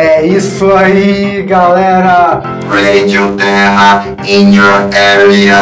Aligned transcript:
É 0.00 0.24
isso 0.24 0.72
aí, 0.72 1.42
galera! 1.42 2.40
Radio 2.70 3.32
Terra 3.32 4.04
in 4.24 4.54
your 4.54 4.88
area. 4.94 5.58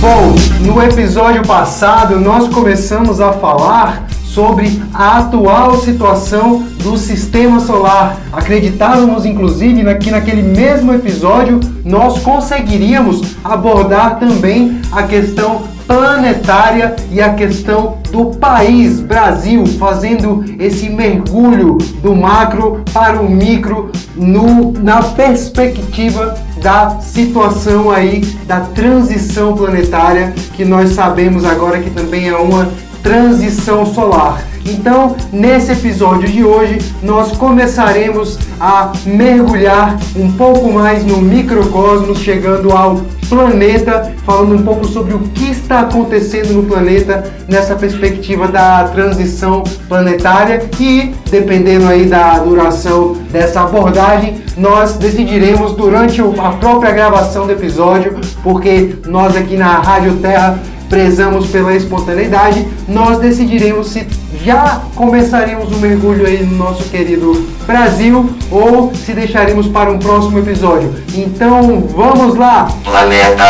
Bom, 0.00 0.34
no 0.58 0.82
episódio 0.82 1.42
passado 1.42 2.18
nós 2.18 2.48
começamos 2.48 3.20
a 3.20 3.34
falar 3.34 4.02
sobre 4.32 4.82
a 4.94 5.18
atual 5.18 5.76
situação 5.78 6.62
do 6.82 6.96
sistema 6.96 7.60
solar. 7.60 8.16
Acreditávamos, 8.32 9.26
inclusive, 9.26 9.82
que 9.96 10.10
naquele 10.10 10.42
mesmo 10.42 10.92
episódio 10.92 11.60
nós 11.84 12.18
conseguiríamos 12.20 13.36
abordar 13.44 14.18
também 14.18 14.80
a 14.90 15.02
questão 15.02 15.62
planetária 15.86 16.96
e 17.10 17.20
a 17.20 17.34
questão 17.34 17.98
do 18.10 18.26
país 18.26 19.00
Brasil, 19.00 19.66
fazendo 19.78 20.42
esse 20.58 20.88
mergulho 20.88 21.76
do 22.02 22.14
macro 22.14 22.82
para 22.92 23.20
o 23.20 23.28
micro 23.28 23.90
no, 24.16 24.72
na 24.72 25.02
perspectiva 25.02 26.34
da 26.62 27.00
situação 27.00 27.90
aí 27.90 28.20
da 28.46 28.60
transição 28.60 29.54
planetária 29.54 30.32
que 30.54 30.64
nós 30.64 30.90
sabemos 30.90 31.44
agora 31.44 31.80
que 31.80 31.90
também 31.90 32.28
é 32.28 32.36
uma 32.36 32.68
transição 33.02 33.84
solar. 33.86 34.42
Então, 34.64 35.16
nesse 35.32 35.72
episódio 35.72 36.28
de 36.28 36.44
hoje, 36.44 36.78
nós 37.02 37.32
começaremos 37.36 38.38
a 38.60 38.92
mergulhar 39.04 39.98
um 40.14 40.30
pouco 40.32 40.70
mais 40.70 41.04
no 41.04 41.18
microcosmos, 41.18 42.18
chegando 42.18 42.70
ao 42.70 43.00
planeta, 43.28 44.14
falando 44.24 44.54
um 44.54 44.62
pouco 44.62 44.86
sobre 44.86 45.14
o 45.14 45.20
que 45.20 45.50
está 45.50 45.80
acontecendo 45.80 46.52
no 46.52 46.64
planeta 46.64 47.24
nessa 47.48 47.74
perspectiva 47.74 48.46
da 48.46 48.84
transição 48.84 49.64
planetária 49.88 50.62
e, 50.78 51.14
dependendo 51.30 51.88
aí 51.88 52.04
da 52.04 52.38
duração 52.38 53.16
dessa 53.32 53.62
abordagem, 53.62 54.42
nós 54.56 54.96
decidiremos 54.96 55.72
durante 55.72 56.20
a 56.20 56.50
própria 56.50 56.92
gravação 56.92 57.46
do 57.46 57.52
episódio, 57.52 58.16
porque 58.42 58.96
nós 59.06 59.34
aqui 59.34 59.56
na 59.56 59.78
Rádio 59.78 60.16
Terra 60.16 60.58
prezamos 60.92 61.46
pela 61.46 61.74
espontaneidade, 61.74 62.68
nós 62.86 63.18
decidiremos 63.18 63.88
se 63.88 64.06
já 64.44 64.82
começaremos 64.94 65.72
o 65.72 65.76
um 65.76 65.78
mergulho 65.78 66.26
aí 66.26 66.44
no 66.44 66.54
nosso 66.54 66.84
querido 66.90 67.48
Brasil 67.66 68.28
ou 68.50 68.94
se 68.94 69.14
deixaremos 69.14 69.66
para 69.68 69.90
um 69.90 69.98
próximo 69.98 70.38
episódio. 70.38 70.94
Então 71.14 71.80
vamos 71.80 72.36
lá! 72.36 72.68
Planeta! 72.84 73.42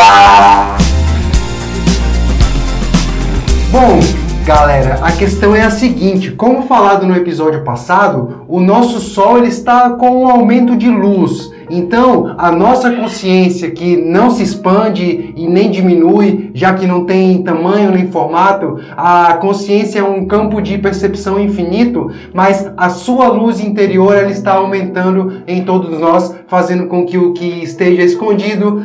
Bom, 3.72 3.98
Galera, 4.44 4.98
a 5.02 5.12
questão 5.12 5.54
é 5.54 5.62
a 5.62 5.70
seguinte, 5.70 6.32
como 6.32 6.66
falado 6.66 7.06
no 7.06 7.16
episódio 7.16 7.62
passado, 7.62 8.44
o 8.48 8.58
nosso 8.58 8.98
Sol 8.98 9.38
ele 9.38 9.46
está 9.46 9.90
com 9.90 10.24
um 10.24 10.28
aumento 10.28 10.76
de 10.76 10.88
luz. 10.88 11.52
Então, 11.74 12.34
a 12.36 12.52
nossa 12.52 12.90
consciência 12.90 13.70
que 13.70 13.96
não 13.96 14.30
se 14.30 14.42
expande 14.42 15.32
e 15.34 15.48
nem 15.48 15.70
diminui, 15.70 16.50
já 16.52 16.74
que 16.74 16.86
não 16.86 17.06
tem 17.06 17.42
tamanho 17.42 17.90
nem 17.90 18.08
formato, 18.08 18.78
a 18.94 19.38
consciência 19.40 20.00
é 20.00 20.02
um 20.02 20.26
campo 20.26 20.60
de 20.60 20.76
percepção 20.76 21.40
infinito, 21.40 22.10
mas 22.34 22.70
a 22.76 22.90
sua 22.90 23.28
luz 23.28 23.58
interior 23.58 24.14
ela 24.14 24.30
está 24.30 24.52
aumentando 24.52 25.42
em 25.46 25.64
todos 25.64 25.98
nós, 25.98 26.34
fazendo 26.46 26.88
com 26.88 27.06
que 27.06 27.16
o 27.16 27.32
que 27.32 27.64
esteja 27.64 28.02
escondido 28.02 28.84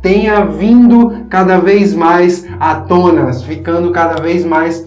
tenha 0.00 0.46
vindo 0.46 1.26
cada 1.28 1.58
vez 1.58 1.94
mais 1.94 2.46
à 2.58 2.74
tona, 2.76 3.30
ficando 3.34 3.90
cada 3.90 4.22
vez 4.22 4.46
mais 4.46 4.86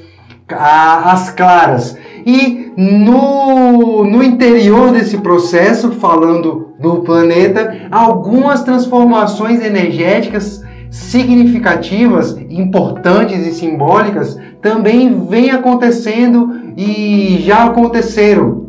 às 0.50 1.30
claras. 1.30 1.96
E 2.26 2.74
no, 2.76 4.04
no 4.04 4.24
interior 4.24 4.92
desse 4.92 5.20
processo, 5.20 5.92
falando 5.92 6.65
do 6.80 7.02
planeta, 7.02 7.88
algumas 7.90 8.64
transformações 8.64 9.64
energéticas 9.64 10.64
significativas, 10.90 12.38
importantes 12.50 13.46
e 13.46 13.52
simbólicas 13.52 14.38
também 14.62 15.26
vêm 15.28 15.52
acontecendo 15.52 16.74
e 16.78 17.38
já 17.42 17.66
aconteceram. 17.66 18.66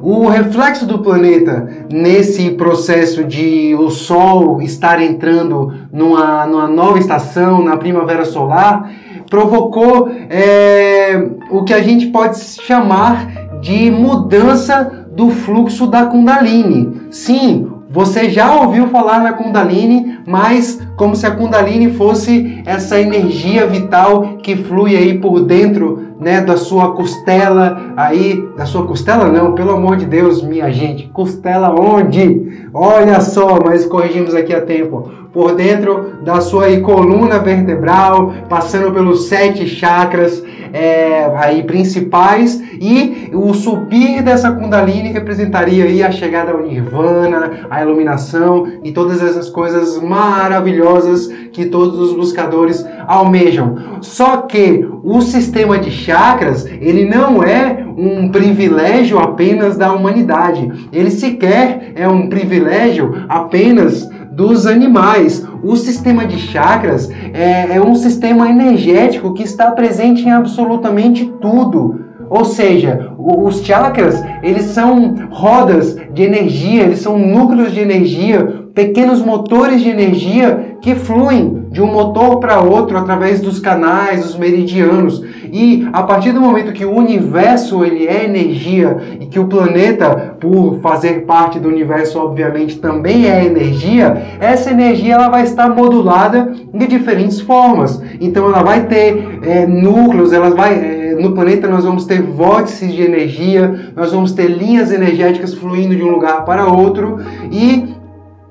O 0.00 0.28
reflexo 0.28 0.86
do 0.86 1.00
planeta 1.00 1.68
nesse 1.90 2.50
processo 2.50 3.24
de 3.24 3.74
o 3.74 3.90
Sol 3.90 4.62
estar 4.62 5.02
entrando 5.02 5.72
numa, 5.92 6.46
numa 6.46 6.68
nova 6.68 6.98
estação, 6.98 7.64
na 7.64 7.76
primavera 7.76 8.24
solar, 8.24 8.92
provocou 9.28 10.08
é, 10.30 11.20
o 11.50 11.64
que 11.64 11.74
a 11.74 11.82
gente 11.82 12.06
pode 12.06 12.38
chamar 12.38 13.26
de 13.60 13.90
mudança 13.90 14.97
do 15.18 15.30
fluxo 15.30 15.88
da 15.88 16.06
Kundalini. 16.06 17.08
Sim, 17.10 17.68
você 17.90 18.30
já 18.30 18.54
ouviu 18.54 18.86
falar 18.86 19.18
na 19.18 19.32
Kundalini, 19.32 20.20
mas 20.24 20.80
como 20.94 21.16
se 21.16 21.26
a 21.26 21.32
Kundalini 21.32 21.92
fosse 21.94 22.62
essa 22.64 23.00
energia 23.00 23.66
vital 23.66 24.36
que 24.40 24.54
flui 24.54 24.96
aí 24.96 25.18
por 25.18 25.40
dentro 25.40 26.06
né, 26.20 26.40
da 26.40 26.56
sua 26.56 26.92
costela 26.92 27.92
aí, 27.96 28.48
da 28.56 28.64
sua 28.64 28.86
costela 28.86 29.24
não, 29.24 29.56
pelo 29.56 29.72
amor 29.72 29.96
de 29.96 30.06
Deus, 30.06 30.40
minha 30.40 30.70
gente, 30.70 31.08
costela 31.08 31.74
onde? 31.74 32.68
Olha 32.72 33.20
só, 33.20 33.58
mas 33.64 33.86
corrigimos 33.86 34.36
aqui 34.36 34.54
a 34.54 34.60
tempo. 34.60 35.10
Por 35.32 35.56
dentro 35.56 36.22
da 36.22 36.40
sua 36.40 36.78
coluna 36.80 37.40
vertebral, 37.40 38.34
passando 38.48 38.92
pelos 38.92 39.26
sete 39.26 39.66
chakras 39.66 40.44
é, 40.72 41.30
aí 41.36 41.62
principais 41.62 42.60
e 42.80 43.30
o 43.32 43.52
subir 43.54 44.22
dessa 44.22 44.50
Kundalini 44.52 45.12
representaria 45.12 45.84
aí 45.84 46.02
a 46.02 46.10
chegada 46.10 46.52
ao 46.52 46.62
Nirvana, 46.62 47.66
a 47.70 47.82
iluminação 47.82 48.66
e 48.82 48.92
todas 48.92 49.22
essas 49.22 49.48
coisas 49.48 50.00
maravilhosas 50.00 51.26
que 51.52 51.66
todos 51.66 51.98
os 51.98 52.14
buscadores 52.14 52.86
almejam. 53.06 53.76
Só 54.00 54.38
que 54.38 54.86
o 55.02 55.20
sistema 55.20 55.78
de 55.78 55.90
chakras, 55.90 56.66
ele 56.66 57.04
não 57.04 57.42
é 57.42 57.84
um 57.96 58.28
privilégio 58.28 59.18
apenas 59.18 59.76
da 59.76 59.92
humanidade. 59.92 60.88
Ele 60.92 61.10
sequer 61.10 61.92
é 61.96 62.08
um 62.08 62.28
privilégio 62.28 63.24
apenas 63.28 64.08
dos 64.38 64.68
animais. 64.68 65.44
O 65.64 65.74
sistema 65.74 66.24
de 66.24 66.38
chakras 66.38 67.10
é, 67.34 67.74
é 67.76 67.82
um 67.82 67.96
sistema 67.96 68.48
energético 68.48 69.34
que 69.34 69.42
está 69.42 69.72
presente 69.72 70.22
em 70.22 70.30
absolutamente 70.30 71.26
tudo. 71.40 72.06
Ou 72.30 72.44
seja, 72.44 73.12
os 73.18 73.64
chakras, 73.64 74.22
eles 74.42 74.66
são 74.66 75.14
rodas 75.28 75.96
de 76.14 76.22
energia, 76.22 76.84
eles 76.84 77.00
são 77.00 77.18
núcleos 77.18 77.72
de 77.72 77.80
energia, 77.80 78.66
pequenos 78.72 79.22
motores 79.22 79.80
de 79.80 79.88
energia 79.88 80.76
que 80.80 80.94
fluem 80.94 81.57
de 81.70 81.82
um 81.82 81.86
motor 81.86 82.38
para 82.38 82.60
outro 82.60 82.96
através 82.96 83.40
dos 83.40 83.58
canais, 83.58 84.24
dos 84.24 84.36
meridianos. 84.36 85.22
E 85.50 85.88
a 85.92 86.02
partir 86.02 86.32
do 86.32 86.40
momento 86.40 86.72
que 86.72 86.84
o 86.84 86.94
universo 86.94 87.84
ele 87.84 88.06
é 88.06 88.24
energia 88.24 88.96
e 89.20 89.26
que 89.26 89.38
o 89.38 89.46
planeta, 89.46 90.36
por 90.38 90.80
fazer 90.80 91.24
parte 91.24 91.58
do 91.58 91.68
universo, 91.68 92.18
obviamente 92.18 92.78
também 92.78 93.26
é 93.26 93.44
energia, 93.44 94.22
essa 94.40 94.70
energia 94.70 95.14
ela 95.14 95.28
vai 95.28 95.42
estar 95.44 95.68
modulada 95.70 96.52
de 96.72 96.86
diferentes 96.86 97.40
formas. 97.40 98.02
Então 98.20 98.46
ela 98.46 98.62
vai 98.62 98.86
ter 98.86 99.40
é, 99.42 99.66
núcleos, 99.66 100.32
ela 100.32 100.50
vai 100.50 100.74
é, 100.74 101.08
no 101.18 101.32
planeta 101.32 101.68
nós 101.68 101.84
vamos 101.84 102.04
ter 102.04 102.22
vórtices 102.22 102.92
de 102.92 103.02
energia, 103.02 103.92
nós 103.96 104.12
vamos 104.12 104.32
ter 104.32 104.46
linhas 104.46 104.92
energéticas 104.92 105.54
fluindo 105.54 105.94
de 105.94 106.02
um 106.02 106.10
lugar 106.10 106.44
para 106.44 106.66
outro 106.66 107.18
e 107.50 107.97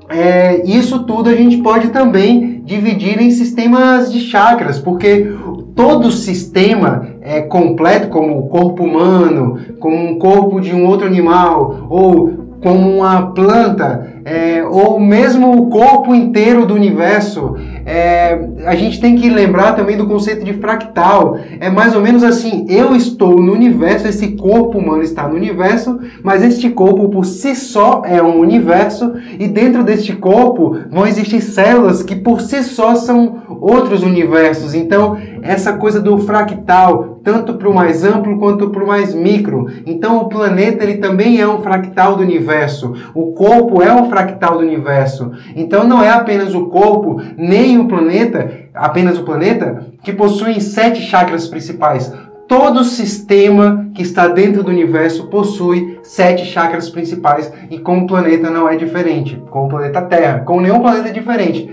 é, 0.10 0.64
isso 0.66 1.04
tudo 1.04 1.30
a 1.30 1.36
gente 1.36 1.58
pode 1.58 1.90
também 1.90 2.62
dividir 2.64 3.22
em 3.22 3.30
sistemas 3.32 4.12
de 4.12 4.22
chakras, 4.22 4.80
porque 4.80 5.34
todo 5.76 6.12
sistema 6.12 7.08
é 7.22 7.42
completo, 7.42 8.08
como 8.10 8.38
o 8.38 8.48
corpo 8.48 8.84
humano, 8.84 9.60
como 9.80 9.96
um 9.96 10.18
corpo 10.18 10.62
de 10.62 10.74
um 10.74 10.86
outro 10.86 11.06
animal, 11.06 11.88
ou 11.90 12.48
como 12.62 12.98
uma 12.98 13.32
planta, 13.34 14.17
é, 14.28 14.62
ou 14.62 15.00
mesmo 15.00 15.58
o 15.58 15.70
corpo 15.70 16.14
inteiro 16.14 16.66
do 16.66 16.74
universo, 16.74 17.56
é, 17.86 18.38
a 18.66 18.76
gente 18.76 19.00
tem 19.00 19.16
que 19.16 19.30
lembrar 19.30 19.72
também 19.72 19.96
do 19.96 20.06
conceito 20.06 20.44
de 20.44 20.52
fractal. 20.52 21.38
É 21.62 21.70
mais 21.70 21.96
ou 21.96 22.02
menos 22.02 22.26
assim: 22.26 22.66
eu 22.68 22.94
estou 22.94 23.42
no 23.42 23.54
universo, 23.54 24.06
esse 24.06 24.34
corpo 24.36 24.80
humano 24.80 25.02
está 25.02 25.26
no 25.30 25.36
universo, 25.36 25.98
mas 26.22 26.44
este 26.44 26.70
corpo 26.70 27.08
por 27.08 27.26
si 27.26 27.56
só 27.56 28.02
é 28.04 28.22
um 28.22 28.38
universo, 28.42 29.14
e 29.40 29.48
dentro 29.48 29.82
deste 29.82 30.12
corpo 30.12 30.78
vão 30.92 31.08
existir 31.08 31.40
células 31.40 32.04
que 32.04 32.18
por 32.18 32.42
si 32.42 32.62
só 32.64 32.96
são 32.96 33.44
outros 33.62 34.04
universos. 34.04 34.76
Então, 34.76 35.18
essa 35.42 35.72
coisa 35.74 36.02
do 36.02 36.18
fractal, 36.18 37.22
tanto 37.24 37.54
para 37.54 37.70
o 37.70 37.74
mais 37.74 38.04
amplo 38.04 38.38
quanto 38.38 38.70
para 38.70 38.84
o 38.84 38.88
mais 38.88 39.14
micro. 39.14 39.68
Então, 39.86 40.18
o 40.18 40.26
planeta 40.26 40.84
ele 40.84 40.98
também 40.98 41.40
é 41.40 41.48
um 41.48 41.62
fractal 41.62 42.18
do 42.18 42.24
universo. 42.24 42.94
O 43.16 43.28
corpo 43.32 43.82
é 43.82 43.94
um 43.94 44.10
fractal 44.10 44.17
do 44.24 44.60
universo. 44.60 45.32
Então, 45.56 45.88
não 45.88 46.04
é 46.04 46.10
apenas 46.10 46.54
o 46.54 46.68
corpo, 46.68 47.22
nem 47.38 47.78
o 47.78 47.88
planeta, 47.88 48.50
apenas 48.74 49.18
o 49.18 49.24
planeta, 49.24 49.86
que 50.04 50.14
possuem 50.14 50.60
sete 50.60 51.02
chakras 51.02 51.48
principais. 51.48 52.14
todo 52.48 52.84
sistema 52.84 53.90
que 53.94 54.02
está 54.02 54.28
dentro 54.28 54.64
do 54.64 54.72
universo 54.72 55.28
possui 55.28 56.00
sete 56.02 56.46
chakras 56.46 56.90
principais 56.90 57.52
e 57.70 57.78
com 57.78 58.00
o 58.00 58.08
planeta 58.08 58.50
não 58.50 58.70
é 58.70 58.78
diferente, 58.78 59.36
com 59.50 59.66
o 59.66 59.68
planeta 59.68 60.02
Terra, 60.02 60.40
com 60.40 60.62
nenhum 60.62 60.80
planeta 60.80 61.10
é 61.10 61.12
diferente. 61.12 61.70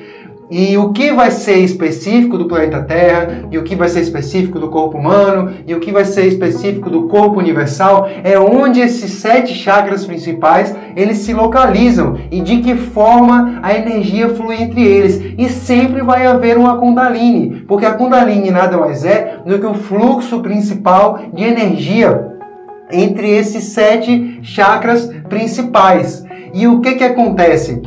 E 0.50 0.76
o 0.76 0.92
que 0.92 1.10
vai 1.12 1.30
ser 1.30 1.58
específico 1.58 2.36
do 2.36 2.46
planeta 2.46 2.82
Terra, 2.82 3.44
e 3.50 3.56
o 3.56 3.62
que 3.62 3.74
vai 3.74 3.88
ser 3.88 4.00
específico 4.00 4.58
do 4.58 4.68
corpo 4.68 4.98
humano, 4.98 5.52
e 5.66 5.74
o 5.74 5.80
que 5.80 5.90
vai 5.90 6.04
ser 6.04 6.26
específico 6.26 6.90
do 6.90 7.08
corpo 7.08 7.38
universal, 7.38 8.08
é 8.22 8.38
onde 8.38 8.80
esses 8.80 9.12
sete 9.12 9.54
chakras 9.54 10.04
principais 10.04 10.74
eles 10.94 11.18
se 11.18 11.32
localizam 11.32 12.16
e 12.30 12.40
de 12.40 12.58
que 12.58 12.76
forma 12.76 13.58
a 13.62 13.74
energia 13.74 14.28
flui 14.28 14.62
entre 14.62 14.82
eles. 14.82 15.34
E 15.38 15.48
sempre 15.48 16.02
vai 16.02 16.26
haver 16.26 16.58
uma 16.58 16.76
Kundalini, 16.76 17.64
porque 17.66 17.86
a 17.86 17.94
Kundalini 17.94 18.50
nada 18.50 18.76
mais 18.76 19.04
é 19.04 19.38
do 19.46 19.58
que 19.58 19.66
o 19.66 19.74
fluxo 19.74 20.40
principal 20.40 21.20
de 21.32 21.42
energia 21.42 22.32
entre 22.92 23.30
esses 23.30 23.64
sete 23.64 24.40
chakras 24.42 25.10
principais. 25.28 26.24
E 26.52 26.68
o 26.68 26.80
que 26.80 26.94
que 26.94 27.04
acontece? 27.04 27.82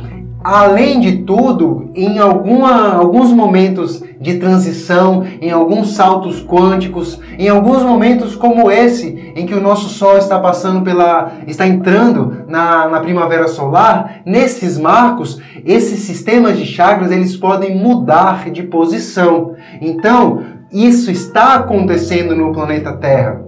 Além 0.50 0.98
de 0.98 1.18
tudo, 1.24 1.90
em 1.94 2.18
alguma, 2.18 2.94
alguns 2.94 3.30
momentos 3.34 4.02
de 4.18 4.38
transição, 4.38 5.22
em 5.42 5.50
alguns 5.50 5.92
saltos 5.92 6.42
quânticos, 6.42 7.20
em 7.38 7.50
alguns 7.50 7.82
momentos 7.82 8.34
como 8.34 8.70
esse, 8.70 9.30
em 9.36 9.44
que 9.44 9.52
o 9.52 9.60
nosso 9.60 9.90
Sol 9.90 10.16
está 10.16 10.40
passando 10.40 10.80
pela. 10.80 11.32
está 11.46 11.66
entrando 11.66 12.46
na, 12.48 12.88
na 12.88 13.00
primavera 13.00 13.46
solar, 13.46 14.22
nesses 14.24 14.78
marcos, 14.78 15.38
esses 15.66 15.98
sistemas 16.04 16.56
de 16.56 16.64
chakras 16.64 17.12
eles 17.12 17.36
podem 17.36 17.76
mudar 17.76 18.48
de 18.50 18.62
posição. 18.62 19.54
Então, 19.82 20.44
isso 20.72 21.10
está 21.10 21.56
acontecendo 21.56 22.34
no 22.34 22.54
planeta 22.54 22.94
Terra. 22.94 23.42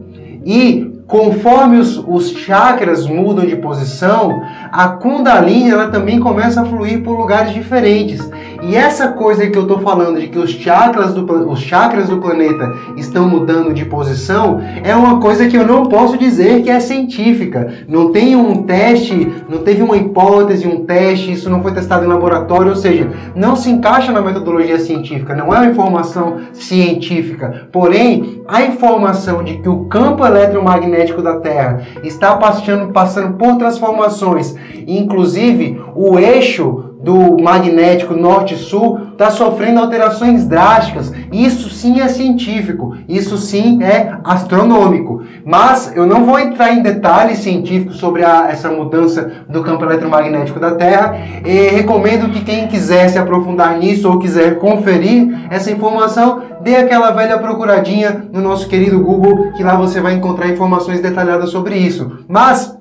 E 0.45 0.90
Conforme 1.11 1.79
os, 1.79 1.99
os 2.07 2.31
chakras 2.31 3.05
mudam 3.05 3.45
de 3.45 3.57
posição, 3.57 4.45
a 4.71 4.91
Kundalini 4.91 5.69
ela 5.69 5.89
também 5.89 6.21
começa 6.21 6.63
a 6.63 6.65
fluir 6.65 7.03
por 7.03 7.19
lugares 7.19 7.53
diferentes. 7.53 8.31
E 8.63 8.77
essa 8.77 9.09
coisa 9.09 9.49
que 9.49 9.59
eu 9.59 9.63
estou 9.63 9.81
falando 9.81 10.21
de 10.21 10.29
que 10.29 10.39
os 10.39 10.51
chakras, 10.51 11.13
do, 11.13 11.25
os 11.51 11.59
chakras 11.59 12.09
do 12.09 12.19
planeta 12.19 12.73
estão 12.97 13.29
mudando 13.29 13.75
de 13.75 13.85
posição 13.87 14.61
é 14.85 14.95
uma 14.95 15.19
coisa 15.19 15.49
que 15.49 15.57
eu 15.57 15.67
não 15.67 15.87
posso 15.87 16.17
dizer 16.17 16.63
que 16.63 16.71
é 16.71 16.79
científica. 16.79 17.75
Não 17.89 18.13
tem 18.13 18.37
um 18.37 18.63
teste, 18.63 19.33
não 19.49 19.59
teve 19.59 19.83
uma 19.83 19.97
hipótese, 19.97 20.69
um 20.69 20.85
teste, 20.85 21.33
isso 21.33 21.51
não 21.51 21.61
foi 21.61 21.73
testado 21.73 22.05
em 22.05 22.09
laboratório, 22.09 22.69
ou 22.69 22.77
seja, 22.77 23.11
não 23.35 23.57
se 23.57 23.69
encaixa 23.69 24.13
na 24.13 24.21
metodologia 24.21 24.79
científica, 24.79 25.35
não 25.35 25.53
é 25.53 25.59
uma 25.59 25.71
informação 25.71 26.37
científica. 26.53 27.67
Porém, 27.73 28.43
a 28.47 28.63
informação 28.63 29.43
de 29.43 29.55
que 29.59 29.69
o 29.69 29.87
campo 29.87 30.25
eletromagnético 30.25 31.00
magnético 31.01 31.23
da 31.23 31.37
Terra. 31.37 31.83
Está 32.03 32.37
passando, 32.37 32.93
passando 32.93 33.37
por 33.37 33.57
transformações, 33.57 34.55
inclusive 34.87 35.81
o 35.95 36.19
eixo 36.19 36.90
do 37.03 37.43
magnético 37.43 38.15
norte-sul 38.15 39.01
está 39.13 39.31
sofrendo 39.31 39.81
alterações 39.81 40.47
drásticas. 40.47 41.13
Isso 41.33 41.71
sim 41.71 42.01
é 42.01 42.09
científico, 42.09 42.95
isso 43.09 43.39
sim 43.39 43.83
é 43.83 44.19
astronômico. 44.23 45.23
Mas 45.45 45.93
eu 45.97 46.07
não 46.07 46.25
vou 46.25 46.39
entrar 46.39 46.73
em 46.73 46.83
detalhes 46.83 47.39
científicos 47.39 47.97
sobre 47.97 48.25
a, 48.25 48.49
essa 48.51 48.71
mudança 48.71 49.31
do 49.49 49.63
campo 49.63 49.85
eletromagnético 49.85 50.61
da 50.61 50.73
Terra. 50.73 51.17
E 51.45 51.69
recomendo 51.69 52.31
que 52.31 52.45
quem 52.45 52.67
quiser 52.69 53.09
se 53.09 53.19
aprofundar 53.19 53.79
nisso 53.79 54.11
ou 54.11 54.19
quiser 54.19 54.59
conferir 54.59 55.47
essa 55.51 55.71
informação, 55.71 56.43
dê 56.63 56.77
aquela 56.77 57.11
velha 57.11 57.39
procuradinha 57.39 58.29
no 58.33 58.41
nosso 58.43 58.69
querido 58.69 59.01
Google, 59.01 59.53
que 59.53 59.63
lá 59.63 59.75
você 59.75 60.01
vai 60.01 60.15
encontrar 60.15 60.49
informações 60.49 61.01
detalhadas 61.01 61.51
sobre 61.51 61.77
isso. 61.77 62.19
Mas 62.29 62.79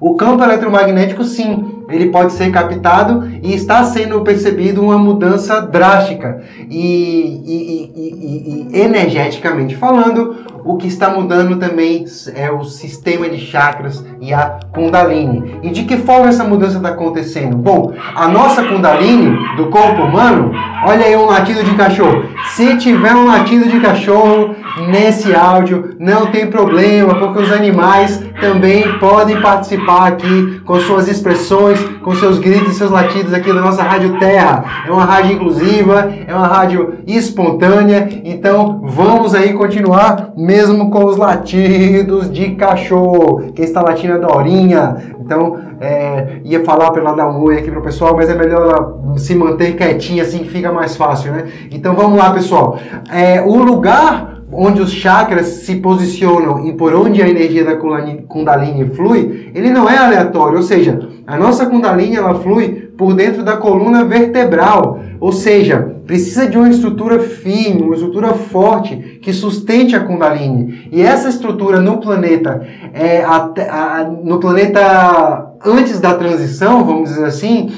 o 0.00 0.16
campo 0.16 0.42
eletromagnético, 0.42 1.22
sim, 1.22 1.81
ele 1.88 2.10
pode 2.10 2.32
ser 2.32 2.50
captado 2.50 3.28
e 3.42 3.54
está 3.54 3.84
sendo 3.84 4.20
percebido 4.22 4.82
uma 4.82 4.98
mudança 4.98 5.60
drástica. 5.60 6.42
E, 6.70 7.42
e, 7.46 7.92
e, 7.94 8.68
e, 8.72 8.80
energeticamente 8.80 9.76
falando, 9.76 10.36
o 10.64 10.76
que 10.76 10.86
está 10.86 11.10
mudando 11.10 11.56
também 11.56 12.04
é 12.34 12.50
o 12.50 12.64
sistema 12.64 13.28
de 13.28 13.38
chakras 13.38 14.04
e 14.20 14.32
a 14.32 14.60
Kundalini. 14.72 15.58
E 15.62 15.70
de 15.70 15.84
que 15.84 15.96
forma 15.96 16.28
essa 16.28 16.44
mudança 16.44 16.76
está 16.76 16.90
acontecendo? 16.90 17.56
Bom, 17.56 17.92
a 18.14 18.28
nossa 18.28 18.62
Kundalini 18.62 19.36
do 19.56 19.66
corpo 19.66 20.02
humano, 20.02 20.52
olha 20.84 21.04
aí 21.04 21.16
um 21.16 21.26
latido 21.26 21.64
de 21.64 21.74
cachorro. 21.74 22.24
Se 22.54 22.76
tiver 22.76 23.14
um 23.14 23.26
latido 23.26 23.68
de 23.68 23.80
cachorro 23.80 24.54
nesse 24.88 25.34
áudio, 25.34 25.96
não 25.98 26.26
tem 26.26 26.46
problema, 26.46 27.14
porque 27.16 27.42
os 27.42 27.52
animais 27.52 28.22
também 28.40 28.98
podem 28.98 29.40
participar 29.40 30.08
aqui 30.08 30.60
com 30.64 30.78
suas 30.80 31.08
expressões, 31.08 31.71
com 32.02 32.14
seus 32.14 32.38
gritos 32.38 32.72
e 32.72 32.74
seus 32.74 32.90
latidos 32.90 33.32
aqui 33.32 33.52
da 33.52 33.60
nossa 33.60 33.82
Rádio 33.82 34.18
Terra. 34.18 34.84
É 34.86 34.90
uma 34.90 35.04
rádio 35.04 35.32
inclusiva, 35.32 36.12
é 36.26 36.34
uma 36.34 36.46
rádio 36.46 36.98
espontânea, 37.06 38.08
então 38.24 38.80
vamos 38.84 39.34
aí 39.34 39.52
continuar 39.52 40.32
mesmo 40.36 40.90
com 40.90 41.04
os 41.04 41.16
latidos 41.16 42.30
de 42.30 42.50
cachorro. 42.56 43.52
Quem 43.54 43.64
está 43.64 43.82
latindo 43.82 44.14
é 44.14 44.18
Dorinha, 44.18 44.96
então 45.20 45.58
é, 45.80 46.40
ia 46.44 46.64
falar 46.64 46.90
para 46.90 47.02
ela 47.02 47.12
dar 47.14 47.28
um 47.28 47.42
oi 47.42 47.58
aqui 47.58 47.70
pro 47.70 47.82
pessoal, 47.82 48.14
mas 48.16 48.28
é 48.28 48.34
melhor 48.34 48.70
ela 48.70 49.18
se 49.18 49.34
manter 49.34 49.76
quietinha 49.76 50.22
assim 50.22 50.38
que 50.38 50.48
fica 50.48 50.72
mais 50.72 50.96
fácil, 50.96 51.32
né? 51.32 51.44
Então 51.70 51.94
vamos 51.94 52.18
lá, 52.18 52.32
pessoal. 52.32 52.78
É, 53.10 53.40
o 53.40 53.56
lugar 53.56 54.41
onde 54.52 54.82
os 54.82 54.92
chakras 54.92 55.46
se 55.46 55.76
posicionam 55.76 56.66
e 56.66 56.72
por 56.74 56.94
onde 56.94 57.22
a 57.22 57.28
energia 57.28 57.64
da 57.64 57.76
Kundalini 57.76 58.86
flui, 58.90 59.50
ele 59.54 59.70
não 59.70 59.88
é 59.88 59.96
aleatório, 59.96 60.58
ou 60.58 60.62
seja, 60.62 61.08
a 61.26 61.38
nossa 61.38 61.66
Kundalini 61.66 62.16
ela 62.16 62.34
flui 62.34 62.92
por 62.96 63.14
dentro 63.14 63.42
da 63.42 63.56
coluna 63.56 64.04
vertebral, 64.04 65.00
ou 65.18 65.32
seja, 65.32 65.96
precisa 66.06 66.46
de 66.46 66.58
uma 66.58 66.68
estrutura 66.68 67.18
firme, 67.20 67.82
uma 67.82 67.94
estrutura 67.94 68.34
forte 68.34 69.18
que 69.22 69.32
sustente 69.32 69.96
a 69.96 70.00
Kundalini. 70.00 70.88
E 70.92 71.00
essa 71.00 71.28
estrutura 71.28 71.80
no 71.80 71.98
planeta, 71.98 72.66
é, 72.92 73.24
a, 73.24 73.50
a, 73.70 74.04
no 74.04 74.38
planeta 74.38 75.52
antes 75.64 76.00
da 76.00 76.14
transição, 76.14 76.84
vamos 76.84 77.08
dizer 77.08 77.24
assim, 77.24 77.72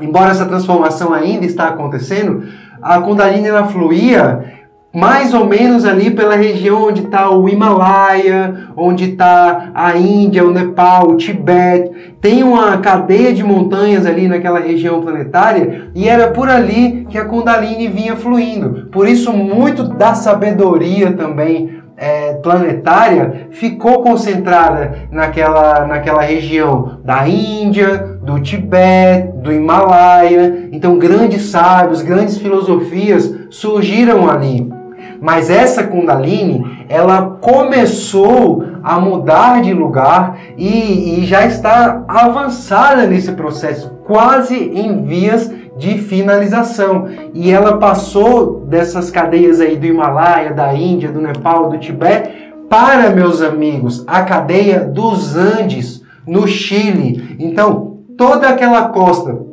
embora 0.00 0.32
essa 0.32 0.44
transformação 0.44 1.14
ainda 1.14 1.46
está 1.46 1.68
acontecendo, 1.68 2.44
a 2.82 3.00
Kundalini 3.00 3.46
ela 3.46 3.68
fluía 3.68 4.61
mais 4.92 5.32
ou 5.32 5.46
menos 5.46 5.86
ali 5.86 6.10
pela 6.10 6.36
região 6.36 6.88
onde 6.88 7.02
está 7.02 7.30
o 7.30 7.48
Himalaia, 7.48 8.68
onde 8.76 9.10
está 9.10 9.70
a 9.74 9.96
Índia, 9.96 10.44
o 10.44 10.52
Nepal, 10.52 11.08
o 11.08 11.16
Tibete. 11.16 12.14
Tem 12.20 12.42
uma 12.42 12.76
cadeia 12.78 13.32
de 13.32 13.42
montanhas 13.42 14.04
ali 14.04 14.28
naquela 14.28 14.60
região 14.60 15.00
planetária 15.00 15.90
e 15.94 16.08
era 16.08 16.28
por 16.28 16.48
ali 16.48 17.06
que 17.08 17.16
a 17.16 17.24
Kundalini 17.24 17.88
vinha 17.88 18.16
fluindo. 18.16 18.88
Por 18.92 19.08
isso, 19.08 19.32
muito 19.32 19.82
da 19.82 20.14
sabedoria 20.14 21.12
também 21.12 21.82
é, 21.96 22.34
planetária 22.34 23.48
ficou 23.50 24.02
concentrada 24.02 25.06
naquela, 25.10 25.86
naquela 25.86 26.22
região 26.22 26.98
da 27.04 27.28
Índia, 27.28 28.18
do 28.22 28.40
Tibete, 28.40 29.28
do 29.36 29.52
Himalaia. 29.52 30.68
Então, 30.72 30.98
grandes 30.98 31.50
sábios, 31.50 32.02
grandes 32.02 32.38
filosofias 32.38 33.32
surgiram 33.50 34.28
ali. 34.28 34.71
Mas 35.22 35.48
essa 35.48 35.84
Kundalini, 35.84 36.84
ela 36.88 37.38
começou 37.40 38.64
a 38.82 38.98
mudar 38.98 39.62
de 39.62 39.72
lugar 39.72 40.36
e, 40.58 41.20
e 41.20 41.24
já 41.24 41.46
está 41.46 42.02
avançada 42.08 43.06
nesse 43.06 43.30
processo, 43.30 44.00
quase 44.02 44.56
em 44.56 45.04
vias 45.04 45.48
de 45.78 45.96
finalização. 45.98 47.06
E 47.32 47.52
ela 47.52 47.78
passou 47.78 48.66
dessas 48.66 49.12
cadeias 49.12 49.60
aí 49.60 49.76
do 49.76 49.86
Himalaia, 49.86 50.52
da 50.52 50.74
Índia, 50.74 51.12
do 51.12 51.20
Nepal, 51.20 51.70
do 51.70 51.78
Tibete, 51.78 52.52
para, 52.68 53.10
meus 53.10 53.40
amigos, 53.40 54.02
a 54.08 54.22
cadeia 54.22 54.80
dos 54.80 55.36
Andes, 55.36 56.02
no 56.26 56.48
Chile. 56.48 57.36
Então, 57.38 57.98
toda 58.18 58.48
aquela 58.48 58.88
costa 58.88 59.51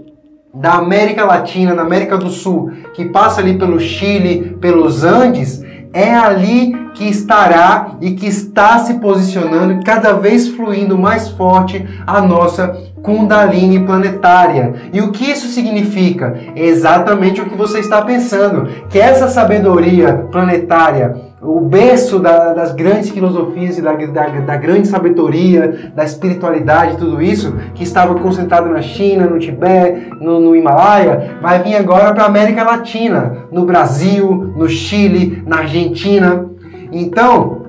da 0.54 0.74
América 0.74 1.24
Latina, 1.26 1.76
da 1.76 1.84
América 1.84 2.18
do 2.18 2.30
Sul, 2.30 2.72
que 2.94 3.06
passa 3.06 3.42
ali 3.42 3.58
pelo 3.58 3.80
Chile, 3.80 4.58
pelos 4.60 5.04
Andes, 5.04 5.64
é 5.94 6.14
ali 6.14 6.74
que 6.94 7.06
estará 7.06 7.96
e 8.02 8.12
que 8.12 8.28
está 8.28 8.80
se 8.80 8.96
posicionando, 8.96 9.84
cada 9.84 10.14
vez 10.14 10.50
fluindo 10.50 10.98
mais 10.98 11.30
forte 11.30 11.88
a 12.06 12.22
nossa 12.22 12.78
Kundalini 13.02 13.80
planetária. 13.80 14.74
E 14.92 15.02
o 15.02 15.12
que 15.12 15.32
isso 15.32 15.48
significa? 15.48 16.38
Exatamente 16.56 17.42
o 17.42 17.46
que 17.46 17.56
você 17.56 17.80
está 17.80 18.02
pensando, 18.02 18.68
que 18.90 19.00
essa 19.00 19.28
sabedoria 19.28 20.28
planetária 20.32 21.29
o 21.42 21.62
berço 21.62 22.20
da, 22.20 22.54
das 22.54 22.74
grandes 22.74 23.10
filosofias 23.10 23.78
e 23.78 23.82
da, 23.82 23.94
da, 23.94 24.28
da, 24.42 24.58
grande 24.58 24.88
sabedoria, 24.88 25.92
da 25.96 26.04
espiritualidade, 26.04 26.98
tudo 26.98 27.22
isso, 27.22 27.56
que 27.74 27.84
estava 27.84 28.16
concentrado 28.16 28.70
na 28.70 28.82
China, 28.82 29.26
no 29.26 29.40
Tibete, 29.40 30.10
no, 30.20 30.40
no 30.40 30.56
Himalaia, 30.56 31.38
vai 31.42 31.64
vir 31.64 31.76
agora 31.76 32.14
para 32.14 32.24
a 32.24 32.28
América 32.28 32.64
Latina, 32.64 33.48
no 33.52 33.66
Brasil, 33.66 34.54
no 34.56 34.68
Chile, 34.68 35.42
na 35.46 35.60
Argentina. 35.60 36.46
Então, 36.92 37.60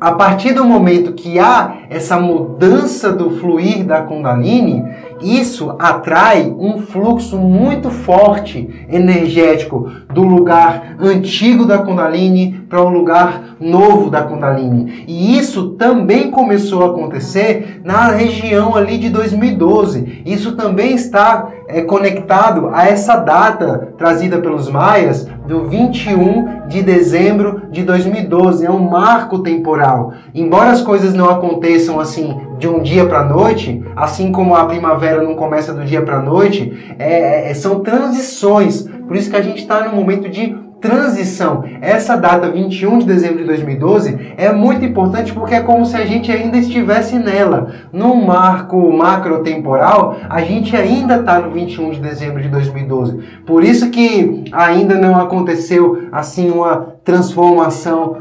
a 0.00 0.12
partir 0.12 0.52
do 0.52 0.64
momento 0.64 1.12
que 1.12 1.38
há 1.38 1.76
essa 1.88 2.18
mudança 2.18 3.12
do 3.12 3.30
fluir 3.38 3.84
da 3.84 4.02
Kundalini, 4.02 4.84
isso 5.20 5.74
atrai 5.78 6.54
um 6.58 6.78
fluxo 6.82 7.36
muito 7.38 7.90
forte 7.90 8.86
energético 8.90 9.90
do 10.12 10.22
lugar 10.22 10.96
antigo 11.00 11.64
da 11.64 11.78
Kundalini 11.78 12.60
para 12.68 12.82
o 12.82 12.88
um 12.88 12.90
lugar 12.90 13.56
novo 13.60 14.10
da 14.10 14.22
Kundalini. 14.22 15.04
E 15.06 15.38
isso 15.38 15.70
também 15.70 16.30
começou 16.30 16.82
a 16.84 16.86
acontecer 16.88 17.80
na 17.84 18.10
região 18.10 18.76
ali 18.76 18.98
de 18.98 19.10
2012. 19.10 20.22
Isso 20.24 20.52
também 20.52 20.94
está 20.94 21.50
é, 21.68 21.82
conectado 21.82 22.70
a 22.72 22.86
essa 22.86 23.16
data 23.16 23.92
trazida 23.98 24.38
pelos 24.38 24.70
maias 24.70 25.24
do 25.46 25.68
21 25.68 26.66
de 26.68 26.82
dezembro 26.82 27.62
de 27.70 27.82
2012. 27.82 28.64
É 28.64 28.70
um 28.70 28.88
marco 28.88 29.40
temporal. 29.40 30.12
Embora 30.34 30.70
as 30.70 30.82
coisas 30.82 31.14
não 31.14 31.28
aconteçam 31.28 32.00
assim 32.00 32.40
de 32.58 32.68
um 32.68 32.80
dia 32.80 33.06
para 33.06 33.20
a 33.20 33.24
noite, 33.24 33.82
assim 33.94 34.32
como 34.32 34.54
a 34.54 34.64
primavera 34.64 35.22
não 35.22 35.34
começa 35.34 35.72
do 35.72 35.84
dia 35.84 36.02
para 36.02 36.18
a 36.18 36.22
noite, 36.22 36.94
é, 36.98 37.50
é, 37.50 37.54
são 37.54 37.80
transições. 37.80 38.82
Por 39.06 39.16
isso 39.16 39.30
que 39.30 39.36
a 39.36 39.42
gente 39.42 39.58
está 39.58 39.86
num 39.86 39.94
momento 39.94 40.28
de 40.28 40.65
transição. 40.80 41.64
Essa 41.80 42.16
data, 42.16 42.50
21 42.50 42.98
de 42.98 43.06
dezembro 43.06 43.38
de 43.38 43.44
2012, 43.44 44.34
é 44.36 44.52
muito 44.52 44.84
importante 44.84 45.32
porque 45.32 45.54
é 45.54 45.60
como 45.60 45.86
se 45.86 45.96
a 45.96 46.04
gente 46.04 46.30
ainda 46.30 46.58
estivesse 46.58 47.18
nela. 47.18 47.72
No 47.92 48.14
marco 48.16 48.92
macro 48.92 49.42
temporal, 49.42 50.16
a 50.28 50.42
gente 50.42 50.76
ainda 50.76 51.16
está 51.16 51.40
no 51.40 51.50
21 51.50 51.92
de 51.92 52.00
dezembro 52.00 52.42
de 52.42 52.48
2012. 52.48 53.18
Por 53.46 53.64
isso 53.64 53.90
que 53.90 54.44
ainda 54.52 54.96
não 54.96 55.18
aconteceu 55.18 56.08
assim 56.12 56.50
uma 56.50 56.96
transformação 57.04 58.16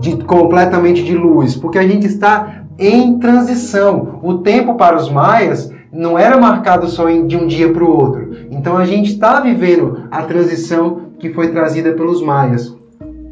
de, 0.00 0.16
de 0.16 0.24
completamente 0.24 1.02
de 1.02 1.14
luz, 1.14 1.56
porque 1.56 1.78
a 1.78 1.86
gente 1.86 2.06
está 2.06 2.64
em 2.78 3.18
transição. 3.18 4.20
O 4.22 4.38
tempo 4.38 4.74
para 4.76 4.96
os 4.96 5.10
maias 5.10 5.72
não 5.92 6.18
era 6.18 6.38
marcado 6.38 6.86
só 6.86 7.08
de 7.10 7.36
um 7.36 7.46
dia 7.46 7.72
para 7.72 7.84
o 7.84 7.90
outro. 7.90 8.46
Então 8.50 8.76
a 8.76 8.84
gente 8.84 9.12
está 9.12 9.40
vivendo 9.40 10.04
a 10.10 10.22
transição 10.22 11.08
que 11.18 11.30
foi 11.30 11.48
trazida 11.48 11.92
pelos 11.92 12.22
maias. 12.22 12.76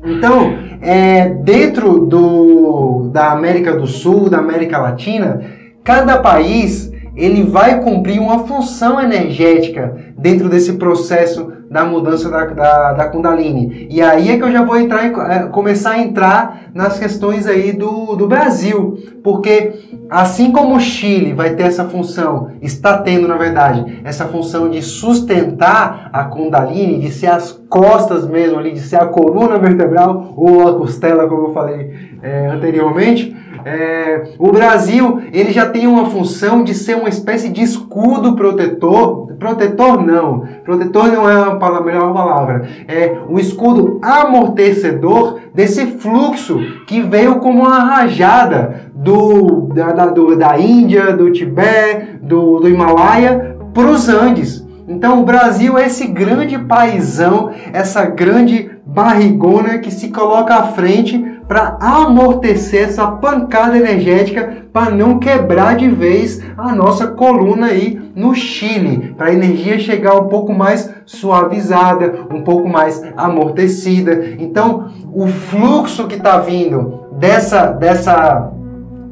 Então, 0.05 0.55
é, 0.81 1.29
dentro 1.29 2.01
do, 2.01 3.09
da 3.13 3.33
América 3.33 3.77
do 3.77 3.87
Sul, 3.87 4.31
da 4.31 4.39
América 4.39 4.79
Latina, 4.79 5.41
cada 5.83 6.19
país 6.19 6.93
ele 7.17 7.43
vai 7.43 7.81
cumprir 7.81 8.21
uma 8.21 8.41
função 8.41 9.01
energética 9.01 9.97
dentro 10.17 10.49
desse 10.49 10.75
processo 10.75 11.51
da 11.71 11.85
mudança 11.85 12.31
da, 12.31 12.45
da, 12.45 12.93
da 12.93 13.09
Kundalini. 13.09 13.87
E 13.91 14.01
aí 14.01 14.31
é 14.31 14.37
que 14.37 14.43
eu 14.43 14.53
já 14.53 14.65
vou 14.65 14.79
entrar 14.79 15.07
em, 15.07 15.13
é, 15.13 15.47
começar 15.49 15.93
a 15.93 15.99
entrar 15.99 16.71
nas 16.75 16.99
questões 16.99 17.47
aí 17.47 17.73
do, 17.73 18.15
do 18.17 18.27
Brasil. 18.27 18.99
Porque 19.23 19.73
assim 20.09 20.53
como 20.53 20.77
o 20.77 20.81
Chile 20.81 21.33
vai 21.33 21.55
ter 21.55 21.65
essa 21.65 21.85
função, 21.85 22.51
está 22.63 22.99
tendo 22.99 23.27
na 23.27 23.37
verdade, 23.37 24.01
essa 24.05 24.27
função 24.27 24.69
de 24.69 24.81
sustentar 24.83 26.11
a 26.13 26.25
Kundalini, 26.25 27.01
de 27.01 27.11
ser 27.11 27.29
as 27.29 27.53
costas 27.69 28.27
mesmo 28.27 28.59
ali, 28.59 28.73
de 28.73 28.81
ser 28.81 28.97
a 28.97 29.07
coluna 29.07 29.59
vertebral 29.59 30.33
ou 30.37 30.69
a 30.69 30.75
costela, 30.75 31.29
como 31.29 31.49
eu 31.49 31.53
falei 31.53 32.17
é, 32.23 32.47
anteriormente, 32.47 33.37
é, 33.67 34.29
o 34.39 34.53
Brasil 34.53 35.23
ele 35.33 35.51
já 35.51 35.69
tem 35.69 35.89
uma 35.89 36.07
função 36.07 36.63
de 36.63 36.73
ser 36.73 36.95
uma 36.95 37.09
espécie 37.09 37.49
de 37.49 37.63
escudo 37.63 38.37
protetor. 38.37 39.27
Protetor 39.41 40.07
não, 40.07 40.47
protetor 40.65 41.09
não 41.09 41.29
é 41.29 41.43
a 41.43 41.56
palavra, 41.59 41.85
melhor 41.85 42.13
palavra. 42.13 42.69
É 42.89 43.19
um 43.29 43.39
escudo 43.39 43.99
amortecedor 44.03 45.41
desse 45.55 45.87
fluxo 45.87 46.59
que 46.87 47.01
veio 47.01 47.37
como 47.37 47.63
uma 47.63 47.79
rajada 47.79 48.91
do, 48.95 49.69
da, 49.75 49.93
da, 49.93 50.07
do, 50.07 50.37
da 50.37 50.59
Índia, 50.59 51.17
do 51.17 51.31
Tibete, 51.31 52.19
do, 52.23 52.61
do 52.61 52.69
Himalaia 52.69 53.57
para 53.73 53.87
os 53.87 54.09
Andes. 54.09 54.67
Então 54.89 55.21
o 55.21 55.25
Brasil 55.25 55.77
é 55.77 55.87
esse 55.87 56.07
grande 56.07 56.59
paizão, 56.59 57.51
essa 57.73 58.05
grande 58.05 58.71
barrigona 58.85 59.79
que 59.79 59.91
se 59.91 60.09
coloca 60.09 60.55
à 60.55 60.63
frente 60.69 61.36
para 61.49 61.77
amortecer 61.81 62.85
essa 62.85 63.07
pancada 63.07 63.77
energética 63.77 64.65
para 64.73 64.91
não 64.91 65.19
quebrar 65.19 65.77
de 65.77 65.89
vez 65.89 66.43
a 66.57 66.75
nossa 66.75 67.09
coluna 67.09 67.67
aí 67.67 68.01
no 68.15 68.35
Chile, 68.35 69.15
para 69.17 69.29
a 69.29 69.33
energia 69.33 69.79
chegar 69.79 70.15
um 70.15 70.29
pouco 70.29 70.53
mais 70.53 70.93
suavizada, 71.05 72.27
um 72.33 72.43
pouco 72.43 72.69
mais 72.69 73.03
amortecida. 73.17 74.35
Então, 74.39 74.89
o 75.13 75.27
fluxo 75.27 76.07
que 76.07 76.17
está 76.17 76.39
vindo 76.39 77.07
dessa 77.13 77.67
dessa 77.67 78.53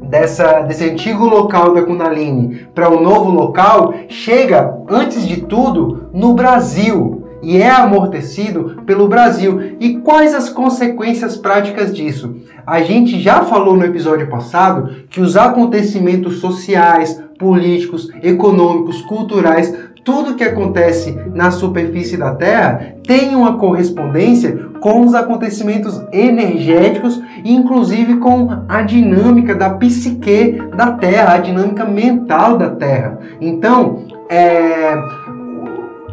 dessa, 0.09 0.61
desse 0.61 0.89
antigo 0.89 1.25
local 1.25 1.73
da 1.73 1.81
Kundalini 1.81 2.67
para 2.73 2.89
o 2.89 2.97
um 2.97 3.01
novo 3.01 3.31
local 3.31 3.93
chega, 4.07 4.77
antes 4.87 5.27
de 5.27 5.41
tudo, 5.41 6.09
no 6.13 6.33
Brasil 6.33 7.24
e 7.41 7.57
é 7.57 7.69
amortecido 7.69 8.81
pelo 8.85 9.07
Brasil. 9.07 9.75
E 9.79 9.97
quais 9.97 10.33
as 10.33 10.49
consequências 10.49 11.37
práticas 11.37 11.93
disso? 11.93 12.35
A 12.65 12.81
gente 12.81 13.19
já 13.19 13.43
falou 13.43 13.75
no 13.75 13.85
episódio 13.85 14.27
passado 14.29 15.03
que 15.09 15.21
os 15.21 15.37
acontecimentos 15.37 16.37
sociais, 16.39 17.21
políticos, 17.37 18.09
econômicos, 18.23 19.01
culturais, 19.01 19.73
tudo 20.05 20.35
que 20.35 20.43
acontece 20.43 21.17
na 21.33 21.49
superfície 21.49 22.15
da 22.15 22.35
Terra 22.35 22.93
tem 23.03 23.35
uma 23.35 23.57
correspondência 23.57 24.69
com 24.79 25.01
os 25.01 25.15
acontecimentos 25.15 25.99
energéticos, 26.13 27.19
inclusive 27.43 28.17
com 28.17 28.49
a 28.69 28.83
dinâmica 28.83 29.55
da 29.55 29.71
psique 29.71 30.61
da 30.77 30.91
Terra, 30.91 31.33
a 31.33 31.37
dinâmica 31.39 31.83
mental 31.85 32.55
da 32.55 32.69
Terra. 32.69 33.19
Então, 33.41 34.03
é, 34.29 34.95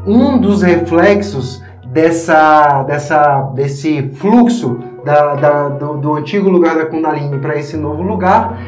um 0.07 0.39
dos 0.39 0.63
reflexos 0.63 1.63
dessa, 1.87 2.83
dessa, 2.85 3.43
desse 3.55 4.11
fluxo 4.17 4.79
da, 5.05 5.35
da 5.35 5.69
do, 5.69 5.97
do, 5.99 6.15
antigo 6.15 6.49
lugar 6.49 6.77
da 6.77 6.87
Kundalini 6.87 7.39
para 7.39 7.59
esse 7.59 7.77
novo 7.77 8.03
lugar 8.03 8.59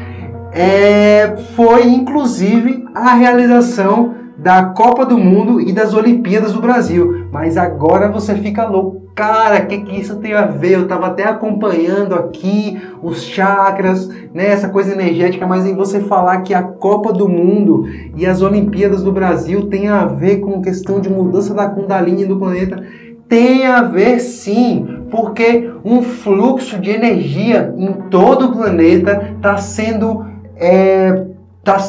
é, 0.51 1.35
foi 1.55 1.87
inclusive 1.87 2.85
a 2.93 3.13
realização 3.13 4.15
da 4.37 4.65
Copa 4.65 5.05
do 5.05 5.17
Mundo 5.17 5.61
e 5.61 5.71
das 5.71 5.93
Olimpíadas 5.93 6.53
do 6.53 6.61
Brasil. 6.61 7.27
Mas 7.31 7.57
agora 7.57 8.11
você 8.11 8.35
fica 8.35 8.65
louco. 8.65 9.05
Cara, 9.15 9.63
o 9.63 9.67
que, 9.67 9.77
que 9.77 9.97
isso 9.97 10.17
tem 10.17 10.33
a 10.33 10.45
ver? 10.45 10.73
Eu 10.73 10.83
estava 10.83 11.07
até 11.07 11.23
acompanhando 11.23 12.15
aqui 12.15 12.77
os 13.01 13.23
chakras, 13.23 14.09
né, 14.33 14.47
essa 14.47 14.67
coisa 14.67 14.91
energética, 14.91 15.47
mas 15.47 15.65
em 15.65 15.73
você 15.73 16.01
falar 16.01 16.41
que 16.41 16.53
a 16.53 16.61
Copa 16.61 17.13
do 17.13 17.29
Mundo 17.29 17.85
e 18.17 18.25
as 18.25 18.41
Olimpíadas 18.41 19.01
do 19.01 19.13
Brasil 19.13 19.67
tem 19.67 19.87
a 19.87 20.05
ver 20.05 20.41
com 20.41 20.61
questão 20.61 20.99
de 20.99 21.09
mudança 21.09 21.53
da 21.53 21.69
Kundalini 21.69 22.25
do 22.25 22.37
planeta, 22.37 22.83
tem 23.29 23.65
a 23.65 23.81
ver 23.81 24.19
sim, 24.19 25.05
porque 25.09 25.71
um 25.83 26.01
fluxo 26.01 26.77
de 26.77 26.91
energia 26.91 27.73
em 27.77 27.93
todo 28.09 28.47
o 28.47 28.51
planeta 28.51 29.33
está 29.37 29.55
sendo 29.57 30.25
é, 30.57 31.25
tá 31.63 31.79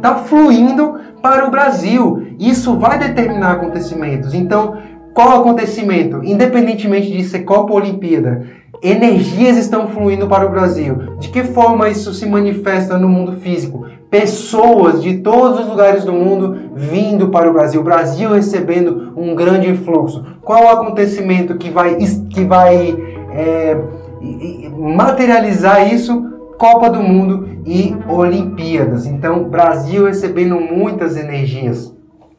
tá 0.00 0.16
fluindo 0.16 0.98
para 1.22 1.46
o 1.46 1.50
Brasil. 1.50 2.34
Isso 2.38 2.78
vai 2.78 2.98
determinar 2.98 3.52
acontecimentos. 3.52 4.34
Então, 4.34 4.76
qual 5.14 5.40
acontecimento? 5.40 6.20
Independentemente 6.24 7.10
de 7.10 7.24
ser 7.24 7.40
Copa 7.40 7.72
ou 7.72 7.78
Olimpíada, 7.78 8.46
energias 8.82 9.56
estão 9.56 9.88
fluindo 9.88 10.26
para 10.26 10.46
o 10.46 10.50
Brasil. 10.50 11.16
De 11.18 11.28
que 11.28 11.42
forma 11.44 11.88
isso 11.88 12.14
se 12.14 12.26
manifesta 12.26 12.96
no 12.96 13.08
mundo 13.08 13.32
físico? 13.40 13.84
Pessoas 14.08 15.02
de 15.02 15.18
todos 15.18 15.60
os 15.60 15.68
lugares 15.68 16.04
do 16.04 16.12
mundo 16.12 16.70
vindo 16.74 17.28
para 17.28 17.48
o 17.48 17.52
Brasil, 17.52 17.80
o 17.80 17.84
Brasil 17.84 18.30
recebendo 18.30 19.12
um 19.16 19.34
grande 19.34 19.72
fluxo. 19.76 20.24
Qual 20.42 20.64
o 20.64 20.68
acontecimento 20.68 21.56
que 21.56 21.70
vai, 21.70 21.96
que 22.30 22.44
vai 22.44 22.96
é, 23.32 23.76
materializar 24.76 25.92
isso? 25.92 26.39
Copa 26.60 26.90
do 26.90 27.02
Mundo 27.02 27.48
e 27.64 27.96
Olimpíadas. 28.06 29.06
Então, 29.06 29.44
Brasil 29.44 30.04
recebendo 30.04 30.60
muitas 30.60 31.16
energias. 31.16 31.90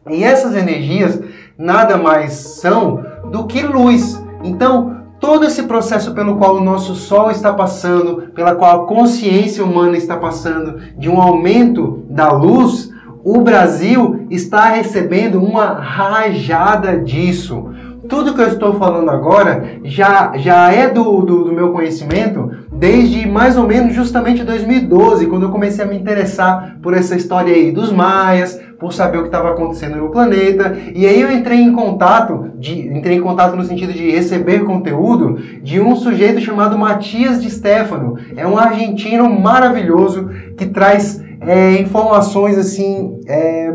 E 0.08 0.24
essas 0.24 0.56
energias 0.56 1.20
nada 1.58 1.98
mais 1.98 2.34
são 2.34 3.04
do 3.32 3.48
que 3.48 3.64
luz. 3.64 4.24
Então, 4.44 4.98
todo 5.20 5.48
esse 5.48 5.64
processo 5.64 6.14
pelo 6.14 6.38
qual 6.38 6.58
o 6.58 6.64
nosso 6.64 6.94
Sol 6.94 7.32
está 7.32 7.52
passando, 7.52 8.32
pela 8.36 8.54
qual 8.54 8.84
a 8.84 8.88
consciência 8.88 9.64
humana 9.64 9.98
está 9.98 10.16
passando, 10.18 10.80
de 10.96 11.10
um 11.10 11.20
aumento 11.20 12.06
da 12.08 12.32
luz, 12.32 12.92
o 13.24 13.42
Brasil 13.42 14.28
está 14.30 14.66
recebendo 14.66 15.44
uma 15.44 15.74
rajada 15.74 16.96
disso 16.96 17.72
tudo 18.12 18.34
que 18.34 18.42
eu 18.42 18.48
estou 18.50 18.74
falando 18.74 19.10
agora 19.10 19.80
já, 19.86 20.34
já 20.36 20.70
é 20.70 20.90
do, 20.90 21.22
do, 21.22 21.46
do 21.46 21.54
meu 21.54 21.72
conhecimento 21.72 22.52
desde 22.82 23.28
mais 23.28 23.56
ou 23.58 23.68
menos 23.68 23.94
justamente 23.94 24.44
2012, 24.44 25.28
quando 25.28 25.44
eu 25.44 25.52
comecei 25.52 25.86
a 25.86 25.88
me 25.88 25.96
interessar 25.96 26.80
por 26.82 26.96
essa 26.96 27.16
história 27.16 27.54
aí 27.54 27.72
dos 27.72 27.92
maias, 27.92 28.60
por 28.80 28.92
saber 28.92 29.20
o 29.20 29.22
que 29.22 29.28
estava 29.28 29.52
acontecendo 29.52 29.98
no 29.98 30.10
planeta. 30.10 30.76
E 30.96 31.06
aí 31.06 31.22
eu 31.22 31.32
entrei 31.32 31.60
em 31.60 31.74
contato, 31.74 32.50
de, 32.58 32.88
entrei 32.88 33.18
em 33.18 33.22
contato 33.22 33.56
no 33.56 33.64
sentido 33.64 33.94
de 33.94 34.10
receber 34.10 34.64
conteúdo 34.64 35.38
de 35.62 35.80
um 35.80 35.96
sujeito 35.96 36.42
chamado 36.42 36.76
Matias 36.76 37.40
de 37.40 37.52
Stefano. 37.52 38.18
É 38.36 38.48
um 38.48 38.58
argentino 38.58 39.30
maravilhoso 39.30 40.28
que 40.58 40.66
traz 40.66 41.24
é, 41.40 41.80
informações 41.80 42.58
assim. 42.58 43.20
É, 43.28 43.72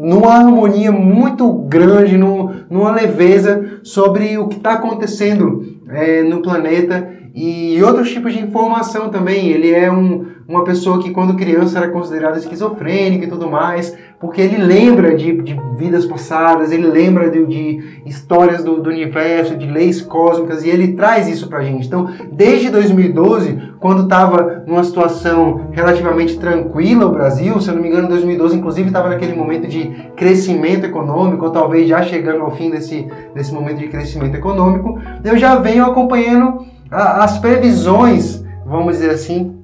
numa 0.00 0.32
harmonia 0.32 0.92
muito 0.92 1.52
grande, 1.52 2.16
numa 2.16 2.92
leveza 2.92 3.80
sobre 3.82 4.38
o 4.38 4.46
que 4.46 4.56
está 4.56 4.74
acontecendo 4.74 5.76
é, 5.90 6.22
no 6.22 6.40
planeta 6.40 7.17
e 7.34 7.82
outros 7.82 8.10
tipos 8.10 8.32
de 8.32 8.42
informação 8.42 9.08
também. 9.08 9.48
Ele 9.48 9.70
é 9.70 9.90
um, 9.90 10.26
uma 10.48 10.64
pessoa 10.64 11.02
que, 11.02 11.10
quando 11.10 11.36
criança, 11.36 11.78
era 11.78 11.88
considerada 11.88 12.38
esquizofrênica 12.38 13.26
e 13.26 13.28
tudo 13.28 13.50
mais, 13.50 13.96
porque 14.18 14.40
ele 14.40 14.56
lembra 14.56 15.14
de, 15.14 15.42
de 15.42 15.56
vidas 15.76 16.04
passadas, 16.04 16.72
ele 16.72 16.86
lembra 16.86 17.30
de, 17.30 17.46
de 17.46 18.02
histórias 18.06 18.64
do, 18.64 18.82
do, 18.82 18.90
universo, 18.90 19.56
de 19.56 19.66
leis 19.66 20.00
cósmicas, 20.00 20.64
e 20.64 20.70
ele 20.70 20.94
traz 20.94 21.28
isso 21.28 21.48
pra 21.48 21.62
gente. 21.62 21.86
Então, 21.86 22.08
desde 22.32 22.70
2012, 22.70 23.74
quando 23.78 24.04
estava 24.04 24.64
numa 24.66 24.82
situação 24.82 25.68
relativamente 25.70 26.38
tranquila 26.38 27.06
o 27.06 27.12
Brasil, 27.12 27.60
se 27.60 27.68
eu 27.68 27.74
não 27.74 27.82
me 27.82 27.88
engano, 27.88 28.08
2012, 28.08 28.56
inclusive, 28.56 28.88
estava 28.88 29.10
naquele 29.10 29.34
momento 29.34 29.68
de 29.68 29.88
crescimento 30.16 30.84
econômico, 30.84 31.44
ou 31.44 31.50
talvez 31.50 31.88
já 31.88 32.02
chegando 32.02 32.42
ao 32.42 32.50
fim 32.50 32.70
desse, 32.70 33.06
desse 33.34 33.52
momento 33.52 33.78
de 33.78 33.88
crescimento 33.88 34.34
econômico, 34.34 34.98
eu 35.22 35.36
já 35.38 35.56
venho 35.56 35.84
acompanhando 35.84 36.66
as 36.90 37.38
previsões, 37.38 38.44
vamos 38.64 38.94
dizer 38.94 39.10
assim, 39.10 39.56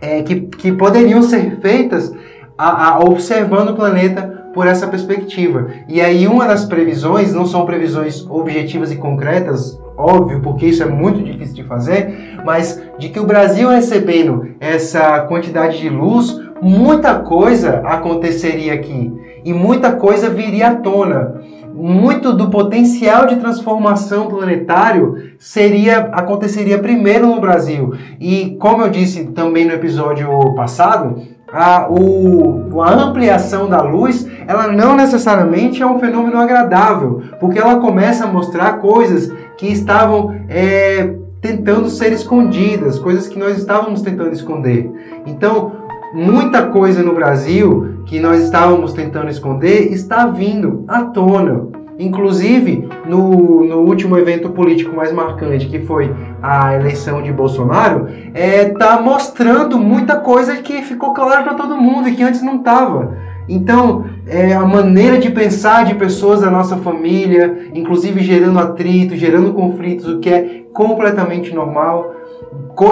é, 0.00 0.22
que, 0.22 0.40
que 0.42 0.72
poderiam 0.72 1.22
ser 1.22 1.58
feitas 1.60 2.12
a, 2.56 2.90
a, 2.90 2.98
observando 3.00 3.70
o 3.70 3.76
planeta 3.76 4.50
por 4.52 4.66
essa 4.66 4.86
perspectiva. 4.86 5.68
E 5.88 6.00
aí 6.00 6.26
uma 6.26 6.46
das 6.46 6.64
previsões, 6.64 7.32
não 7.32 7.46
são 7.46 7.64
previsões 7.64 8.26
objetivas 8.28 8.90
e 8.90 8.96
concretas, 8.96 9.78
óbvio, 9.96 10.40
porque 10.40 10.66
isso 10.66 10.82
é 10.82 10.86
muito 10.86 11.22
difícil 11.22 11.54
de 11.54 11.64
fazer, 11.64 12.38
mas 12.44 12.82
de 12.98 13.08
que 13.08 13.20
o 13.20 13.26
Brasil 13.26 13.68
recebendo 13.68 14.54
essa 14.60 15.20
quantidade 15.20 15.78
de 15.78 15.88
luz, 15.88 16.40
muita 16.60 17.14
coisa 17.20 17.80
aconteceria 17.84 18.74
aqui 18.74 19.12
e 19.44 19.52
muita 19.52 19.92
coisa 19.92 20.28
viria 20.28 20.68
à 20.68 20.74
tona 20.74 21.40
muito 21.78 22.32
do 22.32 22.50
potencial 22.50 23.26
de 23.26 23.36
transformação 23.36 24.26
planetário 24.26 25.30
seria 25.38 25.98
aconteceria 26.12 26.78
primeiro 26.78 27.28
no 27.28 27.40
Brasil. 27.40 27.94
E 28.18 28.56
como 28.58 28.82
eu 28.82 28.90
disse 28.90 29.26
também 29.26 29.64
no 29.64 29.72
episódio 29.72 30.28
passado, 30.56 31.22
a, 31.52 31.86
o, 31.88 32.82
a 32.82 32.92
ampliação 32.92 33.68
da 33.68 33.80
luz, 33.80 34.26
ela 34.46 34.66
não 34.66 34.96
necessariamente 34.96 35.80
é 35.80 35.86
um 35.86 36.00
fenômeno 36.00 36.36
agradável, 36.38 37.22
porque 37.38 37.60
ela 37.60 37.76
começa 37.76 38.24
a 38.24 38.26
mostrar 38.26 38.78
coisas 38.78 39.32
que 39.56 39.68
estavam 39.68 40.34
é, 40.48 41.14
tentando 41.40 41.88
ser 41.88 42.12
escondidas, 42.12 42.98
coisas 42.98 43.28
que 43.28 43.38
nós 43.38 43.56
estávamos 43.56 44.02
tentando 44.02 44.32
esconder. 44.32 44.90
Então, 45.26 45.72
muita 46.12 46.66
coisa 46.66 47.02
no 47.02 47.14
Brasil 47.14 47.97
que 48.08 48.18
nós 48.18 48.42
estávamos 48.42 48.94
tentando 48.94 49.30
esconder 49.30 49.92
está 49.92 50.26
vindo 50.26 50.84
à 50.88 51.02
tona. 51.04 51.68
Inclusive, 51.98 52.88
no, 53.06 53.64
no 53.64 53.78
último 53.80 54.16
evento 54.16 54.50
político 54.50 54.96
mais 54.96 55.12
marcante, 55.12 55.66
que 55.66 55.80
foi 55.80 56.14
a 56.40 56.74
eleição 56.74 57.22
de 57.22 57.30
Bolsonaro, 57.32 58.08
está 58.08 58.38
é, 58.40 58.64
tá 58.70 59.00
mostrando 59.00 59.78
muita 59.78 60.16
coisa 60.16 60.56
que 60.56 60.80
ficou 60.82 61.12
clara 61.12 61.42
para 61.42 61.54
todo 61.54 61.76
mundo 61.76 62.08
e 62.08 62.14
que 62.14 62.22
antes 62.22 62.40
não 62.40 62.56
estava. 62.56 63.16
Então, 63.48 64.04
é, 64.26 64.54
a 64.54 64.64
maneira 64.64 65.18
de 65.18 65.30
pensar 65.30 65.84
de 65.84 65.94
pessoas 65.94 66.40
da 66.40 66.50
nossa 66.50 66.76
família, 66.76 67.68
inclusive 67.74 68.20
gerando 68.20 68.58
atrito, 68.58 69.16
gerando 69.16 69.52
conflitos, 69.52 70.06
o 70.06 70.18
que 70.20 70.30
é 70.30 70.62
completamente 70.72 71.54
normal 71.54 72.14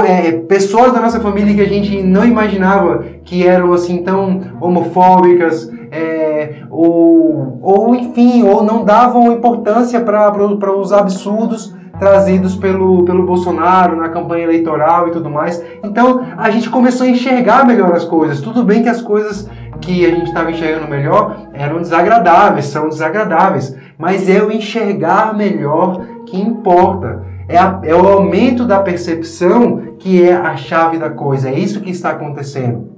é, 0.04 0.32
pessoas 0.32 0.92
da 0.92 1.00
nossa 1.00 1.20
família 1.20 1.54
que 1.54 1.60
a 1.60 1.68
gente 1.68 2.02
não 2.02 2.24
imaginava 2.24 3.04
que 3.24 3.46
eram 3.46 3.72
assim 3.72 4.02
tão 4.02 4.40
homofóbicas, 4.60 5.70
é, 5.90 6.62
ou, 6.70 7.58
ou 7.62 7.94
enfim, 7.94 8.42
ou 8.42 8.62
não 8.62 8.84
davam 8.84 9.32
importância 9.32 10.00
para 10.00 10.76
os 10.76 10.92
absurdos 10.92 11.74
trazidos 11.98 12.54
pelo, 12.56 13.04
pelo 13.04 13.24
Bolsonaro 13.24 13.96
na 13.96 14.08
campanha 14.08 14.44
eleitoral 14.44 15.08
e 15.08 15.12
tudo 15.12 15.30
mais. 15.30 15.62
Então 15.82 16.26
a 16.36 16.50
gente 16.50 16.68
começou 16.68 17.06
a 17.06 17.10
enxergar 17.10 17.66
melhor 17.66 17.92
as 17.92 18.04
coisas. 18.04 18.40
Tudo 18.40 18.62
bem 18.62 18.82
que 18.82 18.88
as 18.88 19.00
coisas 19.00 19.48
que 19.80 20.04
a 20.04 20.10
gente 20.10 20.26
estava 20.26 20.50
enxergando 20.50 20.90
melhor 20.90 21.48
eram 21.52 21.78
desagradáveis, 21.78 22.66
são 22.66 22.88
desagradáveis, 22.88 23.76
mas 23.98 24.28
é 24.28 24.42
o 24.42 24.50
enxergar 24.50 25.34
melhor 25.34 26.00
que 26.26 26.40
importa. 26.40 27.24
É, 27.48 27.56
a, 27.58 27.80
é 27.84 27.94
o 27.94 28.06
aumento 28.06 28.64
da 28.64 28.80
percepção 28.80 29.94
que 29.98 30.22
é 30.22 30.34
a 30.34 30.56
chave 30.56 30.98
da 30.98 31.10
coisa. 31.10 31.48
É 31.48 31.58
isso 31.58 31.80
que 31.80 31.90
está 31.90 32.10
acontecendo. 32.10 32.96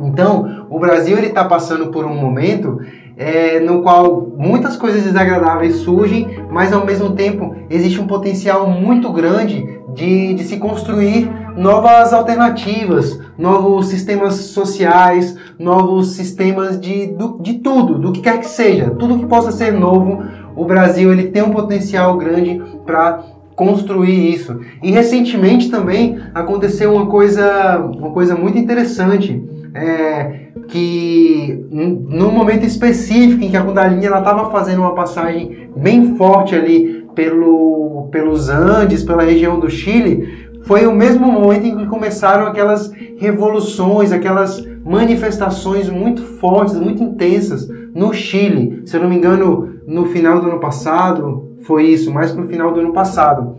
Então, 0.00 0.66
o 0.70 0.78
Brasil 0.78 1.18
está 1.18 1.44
passando 1.44 1.88
por 1.88 2.04
um 2.04 2.14
momento 2.14 2.80
é, 3.16 3.60
no 3.60 3.82
qual 3.82 4.32
muitas 4.36 4.76
coisas 4.76 5.04
desagradáveis 5.04 5.76
surgem, 5.76 6.26
mas 6.50 6.72
ao 6.72 6.84
mesmo 6.84 7.12
tempo 7.12 7.54
existe 7.70 8.00
um 8.00 8.06
potencial 8.06 8.68
muito 8.68 9.12
grande 9.12 9.80
de, 9.94 10.34
de 10.34 10.42
se 10.42 10.56
construir 10.56 11.30
novas 11.56 12.12
alternativas, 12.12 13.20
novos 13.38 13.86
sistemas 13.86 14.34
sociais, 14.34 15.36
novos 15.58 16.16
sistemas 16.16 16.80
de, 16.80 17.06
do, 17.06 17.38
de 17.40 17.54
tudo, 17.54 17.98
do 17.98 18.12
que 18.12 18.20
quer 18.20 18.40
que 18.40 18.48
seja, 18.48 18.90
tudo 18.90 19.18
que 19.18 19.26
possa 19.26 19.52
ser 19.52 19.72
novo. 19.72 20.22
O 20.56 20.64
Brasil 20.64 21.12
ele 21.12 21.28
tem 21.28 21.42
um 21.42 21.52
potencial 21.52 22.16
grande 22.16 22.60
para 22.84 23.22
construir 23.54 24.34
isso. 24.34 24.60
E 24.82 24.90
recentemente 24.90 25.70
também 25.70 26.18
aconteceu 26.34 26.92
uma 26.92 27.06
coisa, 27.06 27.78
uma 27.78 28.10
coisa 28.10 28.34
muito 28.34 28.58
interessante, 28.58 29.42
é, 29.74 30.48
que 30.68 31.66
num 31.70 32.30
momento 32.30 32.64
específico 32.64 33.44
em 33.44 33.50
que 33.50 33.56
a 33.56 33.62
Kundalini 33.62 34.06
estava 34.06 34.50
fazendo 34.50 34.80
uma 34.80 34.94
passagem 34.94 35.68
bem 35.76 36.16
forte 36.16 36.54
ali 36.54 37.04
pelo, 37.14 38.08
pelos 38.10 38.48
Andes, 38.48 39.02
pela 39.02 39.22
região 39.22 39.58
do 39.58 39.70
Chile, 39.70 40.48
foi 40.64 40.86
o 40.86 40.94
mesmo 40.94 41.26
momento 41.30 41.66
em 41.66 41.76
que 41.76 41.86
começaram 41.86 42.46
aquelas 42.46 42.90
revoluções, 43.18 44.12
aquelas 44.12 44.64
manifestações 44.84 45.88
muito 45.88 46.22
fortes, 46.38 46.74
muito 46.74 47.02
intensas 47.02 47.68
no 47.94 48.12
Chile. 48.12 48.82
Se 48.86 48.96
eu 48.96 49.02
não 49.02 49.08
me 49.08 49.16
engano, 49.16 49.74
no 49.86 50.06
final 50.06 50.40
do 50.40 50.48
ano 50.48 50.60
passado, 50.60 51.56
foi 51.62 51.84
isso, 51.84 52.12
mais 52.12 52.32
para 52.32 52.44
o 52.44 52.48
final 52.48 52.72
do 52.72 52.80
ano 52.80 52.92
passado. 52.92 53.56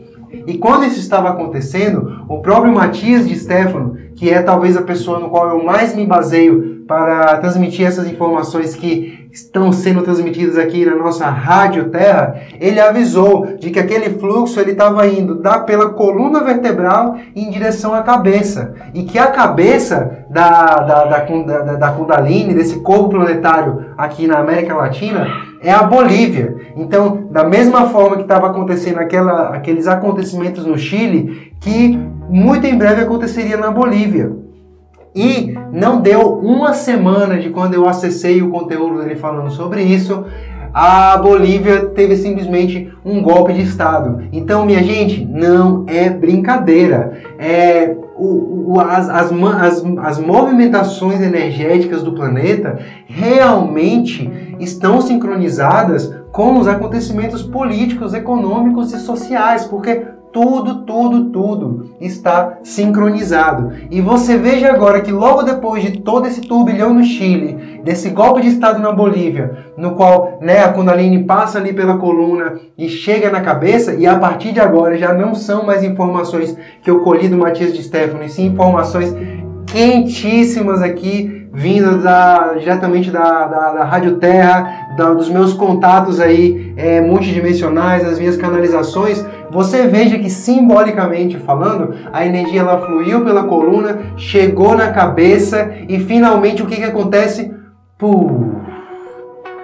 E 0.47 0.57
quando 0.57 0.85
isso 0.85 0.99
estava 0.99 1.29
acontecendo, 1.29 2.23
o 2.27 2.39
próprio 2.39 2.73
Matias 2.73 3.27
de 3.27 3.35
Stefano, 3.35 3.95
que 4.15 4.29
é 4.29 4.41
talvez 4.41 4.75
a 4.75 4.81
pessoa 4.81 5.19
no 5.19 5.29
qual 5.29 5.49
eu 5.49 5.63
mais 5.63 5.95
me 5.95 6.05
baseio 6.05 6.83
para 6.87 7.37
transmitir 7.37 7.85
essas 7.85 8.07
informações 8.07 8.75
que 8.75 9.24
estão 9.36 9.69
sendo 9.74 10.02
transmitidas 10.02 10.58
aqui 10.58 10.86
na 10.86 10.95
nossa 10.95 11.26
Rádio 11.26 11.89
Terra, 11.89 12.36
ele 12.58 12.80
avisou 12.80 13.58
de 13.58 13.69
que 13.69 13.78
aquele 13.78 14.12
fluxo 14.17 14.62
ele 14.62 14.71
estava 14.71 15.06
indo 15.06 15.36
da, 15.36 15.60
pela 15.60 15.89
coluna 15.89 16.41
vertebral 16.41 17.17
em 17.36 17.50
direção 17.50 17.93
à 17.93 18.02
cabeça. 18.02 18.74
E 18.93 19.04
que 19.04 19.19
a 19.19 19.28
cabeça 19.28 20.26
da, 20.30 20.78
da, 20.78 21.06
da, 21.06 21.19
da, 21.19 21.76
da 21.76 21.91
Kundalini, 21.91 22.54
desse 22.54 22.80
corpo 22.80 23.10
planetário 23.10 23.88
aqui 23.98 24.26
na 24.26 24.38
América 24.39 24.74
Latina, 24.74 25.28
é 25.62 25.71
a 25.71 25.84
Bolívia. 25.84 26.56
Então, 26.78 27.28
da 27.30 27.43
mesma 27.43 27.89
forma 27.89 28.15
que 28.15 28.21
estava 28.21 28.48
acontecendo 28.48 29.00
aquela, 29.00 29.50
aqueles 29.50 29.86
acontecimentos 29.86 30.65
no 30.65 30.78
Chile, 30.78 31.52
que 31.60 32.00
muito 32.30 32.65
em 32.65 32.78
breve 32.78 33.02
aconteceria 33.02 33.58
na 33.58 33.69
Bolívia. 33.69 34.44
E 35.15 35.56
não 35.71 36.01
deu 36.01 36.39
uma 36.39 36.73
semana 36.73 37.39
de 37.39 37.49
quando 37.49 37.73
eu 37.73 37.88
acessei 37.88 38.41
o 38.41 38.49
conteúdo 38.49 38.99
dele 38.99 39.15
falando 39.15 39.49
sobre 39.49 39.82
isso, 39.82 40.25
a 40.73 41.15
Bolívia 41.15 41.86
teve 41.86 42.17
simplesmente 42.17 42.91
um 43.06 43.21
golpe 43.21 43.54
de 43.54 43.62
Estado. 43.62 44.23
Então, 44.34 44.65
minha 44.65 44.84
gente, 44.84 45.23
não 45.23 45.86
é 45.88 46.10
brincadeira. 46.10 47.13
É, 47.39 47.95
o, 48.17 48.73
o, 48.73 48.80
as, 48.82 49.10
as, 49.10 49.32
as, 49.32 49.86
as 50.01 50.19
movimentações 50.19 51.21
energéticas 51.21 52.04
do 52.04 52.12
planeta 52.12 52.78
realmente 53.08 54.30
estão 54.60 54.99
sincronizadas 54.99 56.13
com 56.30 56.60
os 56.60 56.67
acontecimentos 56.67 57.41
políticos, 57.41 58.13
econômicos 58.13 58.91
e 58.91 58.99
sociais, 58.99 59.63
porque 59.63 60.01
tudo, 60.36 60.82
tudo, 60.82 61.30
tudo 61.30 61.91
está 62.02 62.58
sincronizado. 62.62 63.71
E 63.89 64.02
você 64.02 64.38
veja 64.38 64.69
agora 64.69 65.00
que 65.00 65.10
logo 65.10 65.43
depois 65.43 65.82
de 65.82 66.02
todo 66.02 66.28
esse 66.28 66.41
turbilhão 66.41 66.93
no 66.93 67.06
Chile, 67.06 67.80
desse 67.86 68.10
golpe 68.10 68.41
de 68.41 68.50
Estado 68.50 68.82
na 68.82 68.91
Bolívia, 68.91 69.65
no 69.78 69.95
qual 69.95 70.38
né, 70.41 70.62
a 70.62 70.74
Kundalini 70.74 71.24
passa 71.24 71.58
ali 71.58 71.71
pela 71.71 71.98
coluna 71.98 72.60
e 72.78 72.89
chega 72.89 73.32
na 73.32 73.39
cabeça, 73.39 73.93
e 73.93 74.06
a 74.06 74.19
partir 74.19 74.52
de 74.52 74.60
agora 74.60 74.98
já 74.98 75.13
não 75.13 75.34
são 75.34 75.65
mais 75.65 75.86
informações 75.86 76.54
que 76.84 76.89
eu 76.89 77.00
colhi 77.00 77.30
do 77.30 77.38
Matias 77.38 77.74
de 77.74 77.82
Stefano, 77.82 78.26
e 78.26 78.28
sim 78.28 78.48
informações 78.48 79.15
quentíssimas 79.67 80.82
aqui, 80.82 81.48
vindas 81.54 82.04
da, 82.04 82.56
diretamente 82.60 83.10
da, 83.10 83.48
da, 83.48 83.71
da 83.71 83.84
Rádio 83.86 84.17
Terra, 84.17 84.93
da, 84.98 85.13
dos 85.13 85.30
meus 85.30 85.54
contatos 85.54 86.19
aí 86.19 86.74
é, 86.76 87.00
multidimensionais, 87.00 88.04
das 88.04 88.19
minhas 88.19 88.36
canalizações, 88.36 89.26
você 89.51 89.88
veja 89.88 90.17
que 90.17 90.29
simbolicamente 90.29 91.38
falando, 91.38 91.93
a 92.12 92.25
energia 92.25 92.62
ela 92.62 92.86
fluiu 92.86 93.23
pela 93.23 93.43
coluna, 93.43 93.99
chegou 94.17 94.75
na 94.75 94.91
cabeça 94.91 95.71
e 95.88 95.99
finalmente 95.99 96.63
o 96.63 96.65
que, 96.65 96.77
que 96.77 96.84
acontece? 96.84 97.53
Pum, 97.97 98.55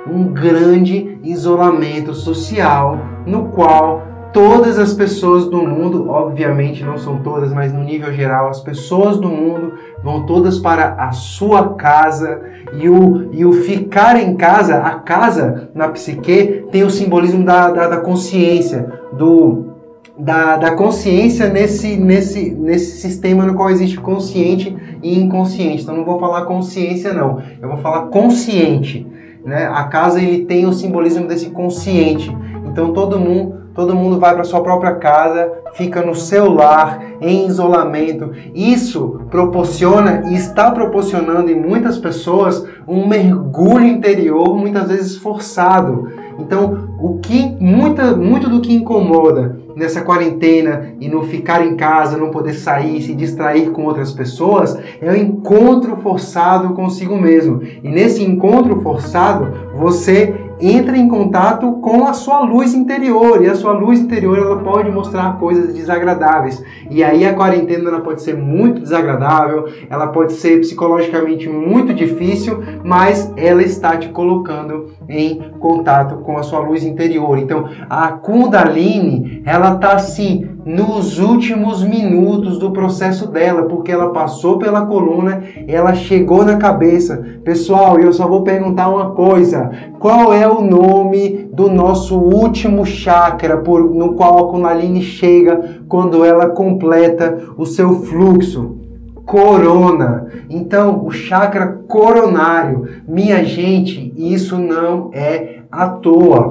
um 0.10 0.26
grande 0.26 1.20
isolamento 1.24 2.13
social 2.13 3.00
no 3.26 3.50
qual 3.50 4.12
todas 4.34 4.80
as 4.80 4.94
pessoas 4.94 5.48
do 5.48 5.58
mundo, 5.58 6.10
obviamente 6.10 6.84
não 6.84 6.98
são 6.98 7.17
todas, 7.17 7.54
mas 7.54 7.74
no 7.74 7.84
nível 7.84 8.12
geral, 8.13 8.50
as 8.50 8.62
pessoas 8.62 9.17
do 9.17 9.28
mundo 9.28 9.74
vão 10.04 10.26
todas 10.26 10.58
para 10.58 10.96
a 10.98 11.12
sua 11.12 11.74
casa 11.76 12.41
e 12.74 12.89
o, 12.89 13.30
e 13.32 13.46
o 13.46 13.52
ficar 13.52 14.15
em 14.17 14.36
casa, 14.36 14.78
a 14.78 14.96
casa 14.96 15.70
na 15.74 15.89
psique 15.89 16.65
tem 16.72 16.84
o 16.84 16.89
simbolismo 16.89 17.44
da, 17.44 17.70
da, 17.70 17.88
da 17.89 17.98
consciência, 17.98 18.91
do, 19.13 19.71
da, 20.17 20.58
da 20.58 20.76
consciência 20.76 21.50
nesse, 21.50 21.95
nesse, 21.97 22.52
nesse 22.52 23.00
sistema 23.00 23.45
no 23.45 23.56
qual 23.56 23.69
existe 23.69 24.00
consciente 24.00 24.76
e 25.02 25.19
inconsciente. 25.19 25.84
Então 25.84 25.95
não 25.95 26.06
vou 26.06 26.19
falar 26.19 26.45
consciência 26.45 27.13
não, 27.13 27.41
eu 27.62 27.69
vou 27.69 27.78
falar 27.78 28.08
consciente. 28.08 29.08
Né? 29.43 29.65
A 29.74 29.86
casa 29.86 30.21
ele 30.21 30.45
tem 30.45 30.65
o 30.65 30.74
simbolismo 30.74 31.28
desse 31.28 31.50
consciente. 31.50 32.36
Então 32.65 32.93
todo 32.93 33.19
mundo 33.19 33.62
todo 33.74 33.95
mundo 33.95 34.19
vai 34.19 34.34
para 34.34 34.43
sua 34.43 34.62
própria 34.62 34.95
casa, 34.95 35.52
fica 35.74 36.02
no 36.02 36.13
seu 36.13 36.52
lar, 36.52 37.02
em 37.21 37.47
isolamento. 37.47 38.32
Isso 38.54 39.21
proporciona 39.30 40.24
e 40.30 40.36
está 40.36 40.71
proporcionando 40.71 41.50
em 41.50 41.60
muitas 41.60 41.97
pessoas 41.97 42.65
um 42.88 43.08
mergulho 43.08 43.86
interior, 43.86 44.58
muitas 44.58 44.89
vezes 44.89 45.15
forçado. 45.17 46.10
Então, 46.38 46.89
o 47.00 47.19
que 47.19 47.56
muita, 47.60 48.15
muito 48.15 48.50
do 48.50 48.62
que 48.62 48.74
incomoda 48.74 49.61
nessa 49.76 50.02
quarentena 50.02 50.94
e 51.00 51.08
no 51.08 51.24
ficar 51.24 51.66
em 51.66 51.76
casa, 51.76 52.18
não 52.18 52.30
poder 52.30 52.54
sair, 52.54 53.02
se 53.02 53.14
distrair 53.14 53.72
com 53.72 53.86
outras 53.86 54.12
pessoas, 54.12 54.78
é 55.02 55.12
o 55.12 55.16
encontro 55.16 55.98
forçado 55.98 56.74
consigo 56.74 57.18
mesmo. 57.18 57.62
E 57.84 57.90
nesse 57.90 58.24
encontro 58.24 58.82
forçado, 58.82 59.72
você 59.76 60.36
entra 60.62 60.97
em 60.97 61.08
contato 61.08 61.74
com 61.82 62.06
a 62.06 62.13
sua 62.13 62.41
luz 62.41 62.74
interior 62.74 63.43
e 63.43 63.50
a 63.50 63.56
sua 63.56 63.74
luz 63.74 64.00
interior 64.00 64.38
ela 64.38 64.58
pode 64.58 64.91
mostrar 64.91 65.39
coisas 65.39 65.74
desagradáveis. 65.74 66.63
E 66.89 67.04
aí 67.04 67.26
a 67.26 67.34
quarentena 67.34 67.89
ela 67.89 68.02
pode 68.02 68.21
ser 68.21 68.36
muito 68.36 68.82
desagradável 68.82 69.67
ela 69.89 70.08
pode 70.08 70.34
ser 70.34 70.60
psicologicamente 70.60 71.50
muito 71.50 71.93
difícil 71.93 72.62
mas 72.84 73.32
ela 73.36 73.62
está 73.62 73.97
te 73.97 74.10
colocando 74.10 74.91
em 75.10 75.41
contato 75.60 76.17
com 76.17 76.38
a 76.38 76.43
sua 76.43 76.60
luz 76.60 76.84
interior. 76.84 77.38
Então 77.38 77.67
a 77.89 78.10
Kundalini 78.10 79.41
ela 79.45 79.76
tá 79.76 79.93
assim 79.93 80.47
nos 80.65 81.17
últimos 81.17 81.84
minutos 81.84 82.60
do 82.60 82.71
processo 82.71 83.28
dela, 83.28 83.63
porque 83.63 83.91
ela 83.91 84.10
passou 84.10 84.58
pela 84.58 84.86
coluna, 84.86 85.43
ela 85.67 85.93
chegou 85.93 86.45
na 86.45 86.58
cabeça. 86.58 87.24
Pessoal, 87.43 88.00
eu 88.00 88.13
só 88.13 88.28
vou 88.28 88.43
perguntar 88.43 88.89
uma 88.89 89.12
coisa: 89.12 89.71
qual 90.00 90.34
é 90.34 90.47
o 90.47 90.62
nome 90.62 91.50
do 91.54 91.69
nosso 91.69 92.17
último 92.17 92.86
chakra 92.86 93.58
por, 93.58 93.89
no 93.93 94.13
qual 94.13 94.45
a 94.45 94.52
Kundalini 94.52 95.02
chega 95.02 95.82
quando 95.88 96.24
ela 96.24 96.50
completa 96.50 97.39
o 97.58 97.65
seu 97.65 98.02
fluxo? 98.02 98.78
Corona. 99.26 100.28
Então, 100.50 101.06
o 101.06 101.12
chakra 101.12 101.80
coronário, 101.88 102.88
minha 103.08 103.43
gente, 103.45 104.13
isso 104.17 104.58
não 104.58 105.10
é 105.13 105.60
à 105.71 105.88
toa. 105.88 106.50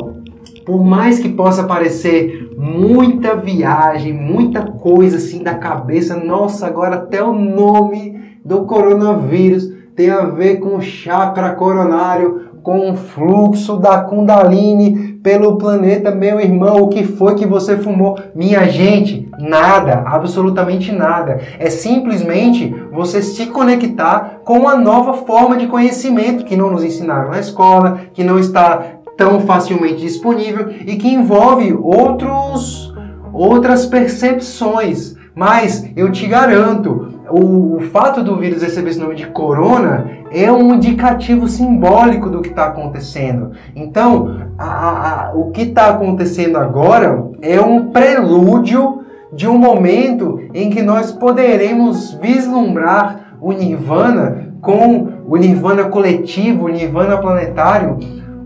Por 0.64 0.84
mais 0.84 1.18
que 1.18 1.28
possa 1.28 1.64
parecer 1.64 2.39
muita 2.56 3.36
viagem, 3.36 4.12
muita 4.12 4.62
coisa 4.62 5.16
assim 5.16 5.42
da 5.42 5.54
cabeça. 5.54 6.16
Nossa, 6.16 6.66
agora 6.66 6.96
até 6.96 7.22
o 7.22 7.32
nome 7.32 8.38
do 8.44 8.62
coronavírus 8.62 9.72
tem 9.94 10.10
a 10.10 10.22
ver 10.22 10.56
com 10.56 10.80
chakra 10.80 11.50
coronário, 11.54 12.48
com 12.62 12.90
o 12.90 12.96
fluxo 12.96 13.76
da 13.76 14.02
Kundalini 14.02 15.18
pelo 15.22 15.56
planeta, 15.56 16.10
meu 16.10 16.40
irmão. 16.40 16.82
O 16.82 16.88
que 16.88 17.04
foi 17.04 17.34
que 17.34 17.46
você 17.46 17.76
fumou? 17.76 18.18
Minha 18.34 18.68
gente, 18.68 19.28
nada, 19.38 20.02
absolutamente 20.06 20.92
nada. 20.92 21.40
É 21.58 21.70
simplesmente 21.70 22.74
você 22.92 23.22
se 23.22 23.46
conectar 23.46 24.40
com 24.44 24.58
uma 24.58 24.76
nova 24.76 25.14
forma 25.14 25.56
de 25.56 25.66
conhecimento 25.66 26.44
que 26.44 26.56
não 26.56 26.70
nos 26.70 26.84
ensinaram 26.84 27.30
na 27.30 27.40
escola, 27.40 28.00
que 28.12 28.24
não 28.24 28.38
está 28.38 28.82
tão 29.20 29.40
facilmente 29.40 30.00
disponível 30.00 30.70
e 30.70 30.96
que 30.96 31.06
envolve 31.06 31.74
outros, 31.74 32.90
outras 33.34 33.84
percepções. 33.84 35.14
Mas 35.34 35.86
eu 35.94 36.10
te 36.10 36.26
garanto, 36.26 37.20
o, 37.28 37.76
o, 37.76 37.80
fato 37.92 38.24
do 38.24 38.36
vírus 38.36 38.62
receber 38.62 38.88
esse 38.88 38.98
nome 38.98 39.14
de 39.14 39.26
corona 39.26 40.10
é 40.32 40.50
um 40.50 40.74
indicativo 40.74 41.46
simbólico 41.46 42.30
do 42.30 42.40
que 42.40 42.48
está 42.48 42.68
acontecendo. 42.68 43.50
Então, 43.76 44.38
a, 44.58 45.28
a, 45.28 45.32
o 45.34 45.50
que 45.50 45.62
está 45.62 45.90
acontecendo 45.90 46.56
agora 46.56 47.22
é 47.42 47.60
um 47.60 47.90
prelúdio 47.90 49.02
de 49.34 49.46
um 49.46 49.58
momento 49.58 50.40
em 50.54 50.70
que 50.70 50.80
nós 50.80 51.12
poderemos 51.12 52.14
vislumbrar 52.14 53.36
o 53.38 53.52
Nirvana 53.52 54.54
com 54.62 55.08
o 55.26 55.36
Nirvana 55.36 55.84
coletivo, 55.84 56.64
o 56.64 56.68
Nirvana 56.68 57.18
planetário, 57.18 57.98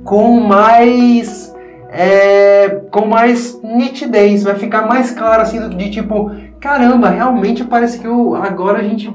com 0.05 0.41
mais 0.41 1.55
é, 1.89 2.69
com 2.91 3.07
mais 3.07 3.61
nitidez, 3.63 4.43
vai 4.43 4.57
ficar 4.57 4.87
mais 4.87 5.13
claro 5.13 5.43
assim 5.43 5.69
de 5.69 5.91
tipo, 5.91 6.31
caramba, 6.61 7.09
realmente 7.09 7.65
parece 7.65 8.01
que 8.01 8.07
eu, 8.07 8.35
agora 8.35 8.81
a 8.81 8.83
gente 8.83 9.13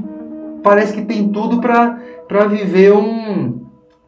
parece 0.63 0.93
que 0.93 1.02
tem 1.02 1.28
tudo 1.28 1.60
para 1.60 2.45
viver 2.47 2.93
um, 2.93 3.65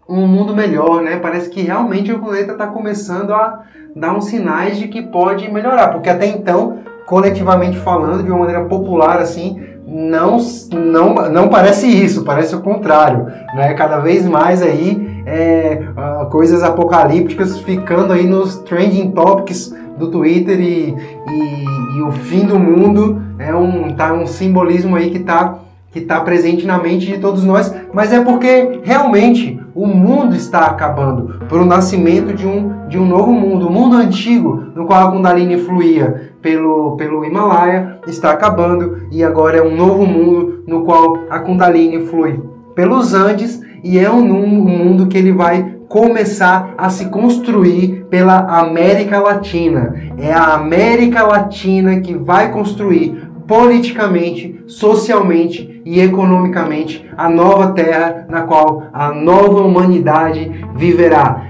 um 0.07 0.25
mundo 0.25 0.55
melhor, 0.55 1.01
né? 1.01 1.17
Parece 1.17 1.49
que 1.49 1.61
realmente 1.61 2.13
o 2.13 2.19
planeta 2.19 2.53
está 2.53 2.67
começando 2.67 3.33
a 3.33 3.61
dar 3.93 4.15
uns 4.15 4.25
sinais 4.25 4.77
de 4.77 4.87
que 4.87 5.01
pode 5.01 5.51
melhorar, 5.51 5.89
porque 5.89 6.09
até 6.09 6.25
então, 6.27 6.79
coletivamente 7.05 7.77
falando, 7.77 8.23
de 8.23 8.29
uma 8.29 8.39
maneira 8.39 8.63
popular 8.65 9.19
assim, 9.19 9.61
não, 9.85 10.37
não, 10.71 11.29
não 11.29 11.49
parece 11.49 11.87
isso, 11.87 12.23
parece 12.23 12.55
o 12.55 12.61
contrário, 12.61 13.25
né? 13.53 13.73
Cada 13.73 13.99
vez 13.99 14.25
mais 14.25 14.61
aí 14.61 15.10
é, 15.25 15.83
uh, 15.95 16.29
coisas 16.29 16.63
apocalípticas 16.63 17.59
ficando 17.59 18.13
aí 18.13 18.27
nos 18.27 18.57
trending 18.59 19.11
topics 19.11 19.73
do 19.97 20.09
Twitter 20.09 20.59
e, 20.59 20.95
e, 20.95 21.97
e, 21.97 22.01
o 22.01 22.11
fim 22.11 22.45
do 22.45 22.59
mundo 22.59 23.21
é 23.37 23.53
um, 23.53 23.93
tá 23.93 24.13
um 24.13 24.25
simbolismo 24.25 24.95
aí 24.95 25.11
que 25.11 25.17
está 25.17 25.59
que 25.91 25.99
tá 25.99 26.21
presente 26.21 26.65
na 26.65 26.77
mente 26.77 27.05
de 27.05 27.17
todos 27.17 27.43
nós, 27.43 27.73
mas 27.93 28.13
é 28.13 28.23
porque 28.23 28.79
realmente 28.81 29.59
o 29.75 29.85
mundo 29.85 30.33
está 30.33 30.67
acabando 30.67 31.45
por 31.49 31.59
o 31.59 31.65
nascimento 31.65 32.33
de 32.33 32.47
um, 32.47 32.87
de 32.87 32.97
um 32.97 33.05
novo 33.05 33.33
mundo. 33.33 33.67
O 33.67 33.71
mundo 33.71 33.97
antigo, 33.97 34.67
no 34.73 34.85
qual 34.85 35.07
a 35.07 35.11
Kundalini 35.11 35.57
fluía 35.57 36.31
pelo, 36.41 36.95
pelo 36.95 37.25
Himalaia, 37.25 37.99
está 38.07 38.31
acabando 38.31 39.01
e 39.11 39.21
agora 39.21 39.57
é 39.57 39.61
um 39.61 39.75
novo 39.75 40.05
mundo 40.05 40.63
no 40.65 40.85
qual 40.85 41.25
a 41.29 41.39
Kundalini 41.39 42.05
flui 42.05 42.39
pelos 42.73 43.13
Andes 43.13 43.61
e 43.83 43.97
é 43.97 44.09
um 44.09 44.23
mundo 44.23 45.07
que 45.07 45.17
ele 45.17 45.31
vai 45.31 45.75
começar 45.87 46.73
a 46.77 46.89
se 46.89 47.05
construir 47.05 48.05
pela 48.09 48.59
América 48.59 49.19
Latina. 49.19 49.93
É 50.17 50.31
a 50.31 50.53
América 50.53 51.23
Latina 51.23 51.99
que 51.99 52.13
vai 52.13 52.51
construir 52.51 53.29
politicamente, 53.45 54.63
socialmente 54.67 55.81
e 55.85 55.99
economicamente 55.99 57.05
a 57.17 57.27
nova 57.29 57.73
terra 57.73 58.25
na 58.29 58.43
qual 58.43 58.83
a 58.93 59.11
nova 59.11 59.61
humanidade 59.61 60.49
viverá. 60.75 61.45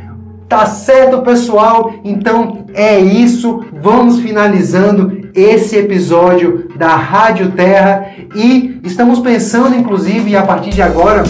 Tá 0.49 0.65
certo, 0.65 1.21
pessoal? 1.21 1.93
Então 2.03 2.65
é 2.73 2.99
isso. 2.99 3.63
Vamos 3.81 4.19
finalizando 4.19 5.29
esse 5.35 5.77
episódio 5.77 6.67
da 6.75 6.95
Rádio 6.95 7.51
Terra 7.51 8.07
e 8.35 8.81
estamos 8.83 9.19
pensando, 9.19 9.75
inclusive, 9.75 10.35
a 10.35 10.41
partir 10.41 10.71
de 10.71 10.81
agora, 10.81 11.23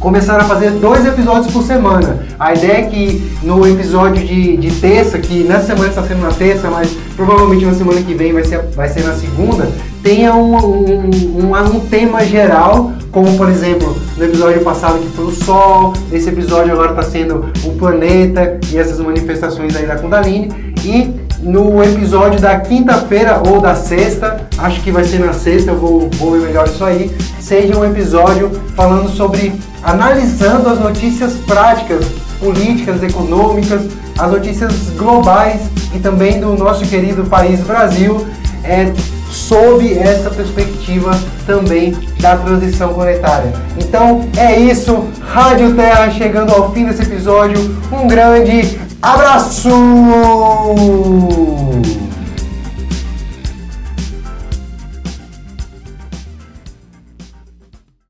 começaram 0.00 0.44
a 0.44 0.48
fazer 0.48 0.70
dois 0.70 1.06
episódios 1.06 1.52
por 1.52 1.62
semana. 1.62 2.18
A 2.38 2.54
ideia 2.54 2.78
é 2.78 2.82
que 2.86 3.36
no 3.42 3.66
episódio 3.68 4.26
de, 4.26 4.56
de 4.56 4.70
terça, 4.80 5.18
que 5.18 5.44
nessa 5.44 5.66
semana 5.66 5.88
está 5.88 6.02
sendo 6.02 6.22
na 6.22 6.32
terça, 6.32 6.70
mas 6.70 6.90
provavelmente 7.14 7.66
na 7.66 7.74
semana 7.74 8.00
que 8.00 8.14
vem 8.14 8.32
vai 8.32 8.42
ser, 8.42 8.62
vai 8.74 8.88
ser 8.88 9.04
na 9.04 9.12
segunda, 9.12 9.70
tenha 10.02 10.34
um, 10.34 10.56
um, 10.56 11.10
um, 11.44 11.76
um 11.76 11.80
tema 11.80 12.24
geral, 12.24 12.92
como 13.12 13.36
por 13.36 13.50
exemplo 13.50 13.94
no 14.16 14.24
episódio 14.24 14.62
passado 14.62 14.98
que 14.98 15.08
foi 15.08 15.26
o 15.26 15.30
Sol, 15.30 15.92
esse 16.10 16.30
episódio 16.30 16.72
agora 16.72 16.90
está 16.90 17.02
sendo 17.02 17.50
o 17.64 17.70
planeta 17.76 18.58
e 18.72 18.78
essas 18.78 18.98
manifestações 19.00 19.76
aí 19.76 19.86
da 19.86 19.96
Kundalini. 19.96 20.48
E 20.82 21.19
no 21.42 21.82
episódio 21.82 22.40
da 22.40 22.60
quinta-feira 22.60 23.40
ou 23.46 23.60
da 23.60 23.74
sexta, 23.74 24.46
acho 24.58 24.80
que 24.82 24.90
vai 24.90 25.04
ser 25.04 25.20
na 25.20 25.32
sexta, 25.32 25.70
eu 25.70 25.78
vou, 25.78 26.10
vou 26.18 26.32
ver 26.32 26.46
melhor 26.48 26.66
isso 26.66 26.84
aí, 26.84 27.10
seja 27.40 27.78
um 27.78 27.84
episódio 27.84 28.50
falando 28.76 29.08
sobre 29.08 29.52
analisando 29.82 30.68
as 30.68 30.78
notícias 30.78 31.34
práticas, 31.46 32.04
políticas, 32.38 33.02
econômicas, 33.02 33.82
as 34.18 34.30
notícias 34.30 34.72
globais 34.96 35.62
e 35.94 35.98
também 35.98 36.40
do 36.40 36.54
nosso 36.56 36.84
querido 36.86 37.24
país 37.24 37.60
Brasil, 37.60 38.26
é, 38.62 38.92
sob 39.30 39.92
essa 39.96 40.28
perspectiva 40.30 41.18
também 41.46 41.96
da 42.20 42.36
transição 42.36 42.92
planetária. 42.92 43.52
Então 43.78 44.28
é 44.36 44.58
isso, 44.58 45.08
Rádio 45.22 45.74
Terra 45.74 46.10
chegando 46.10 46.52
ao 46.52 46.72
fim 46.72 46.84
desse 46.84 47.02
episódio. 47.02 47.58
Um 47.92 48.06
grande 48.06 48.78
abraço! 49.02 49.70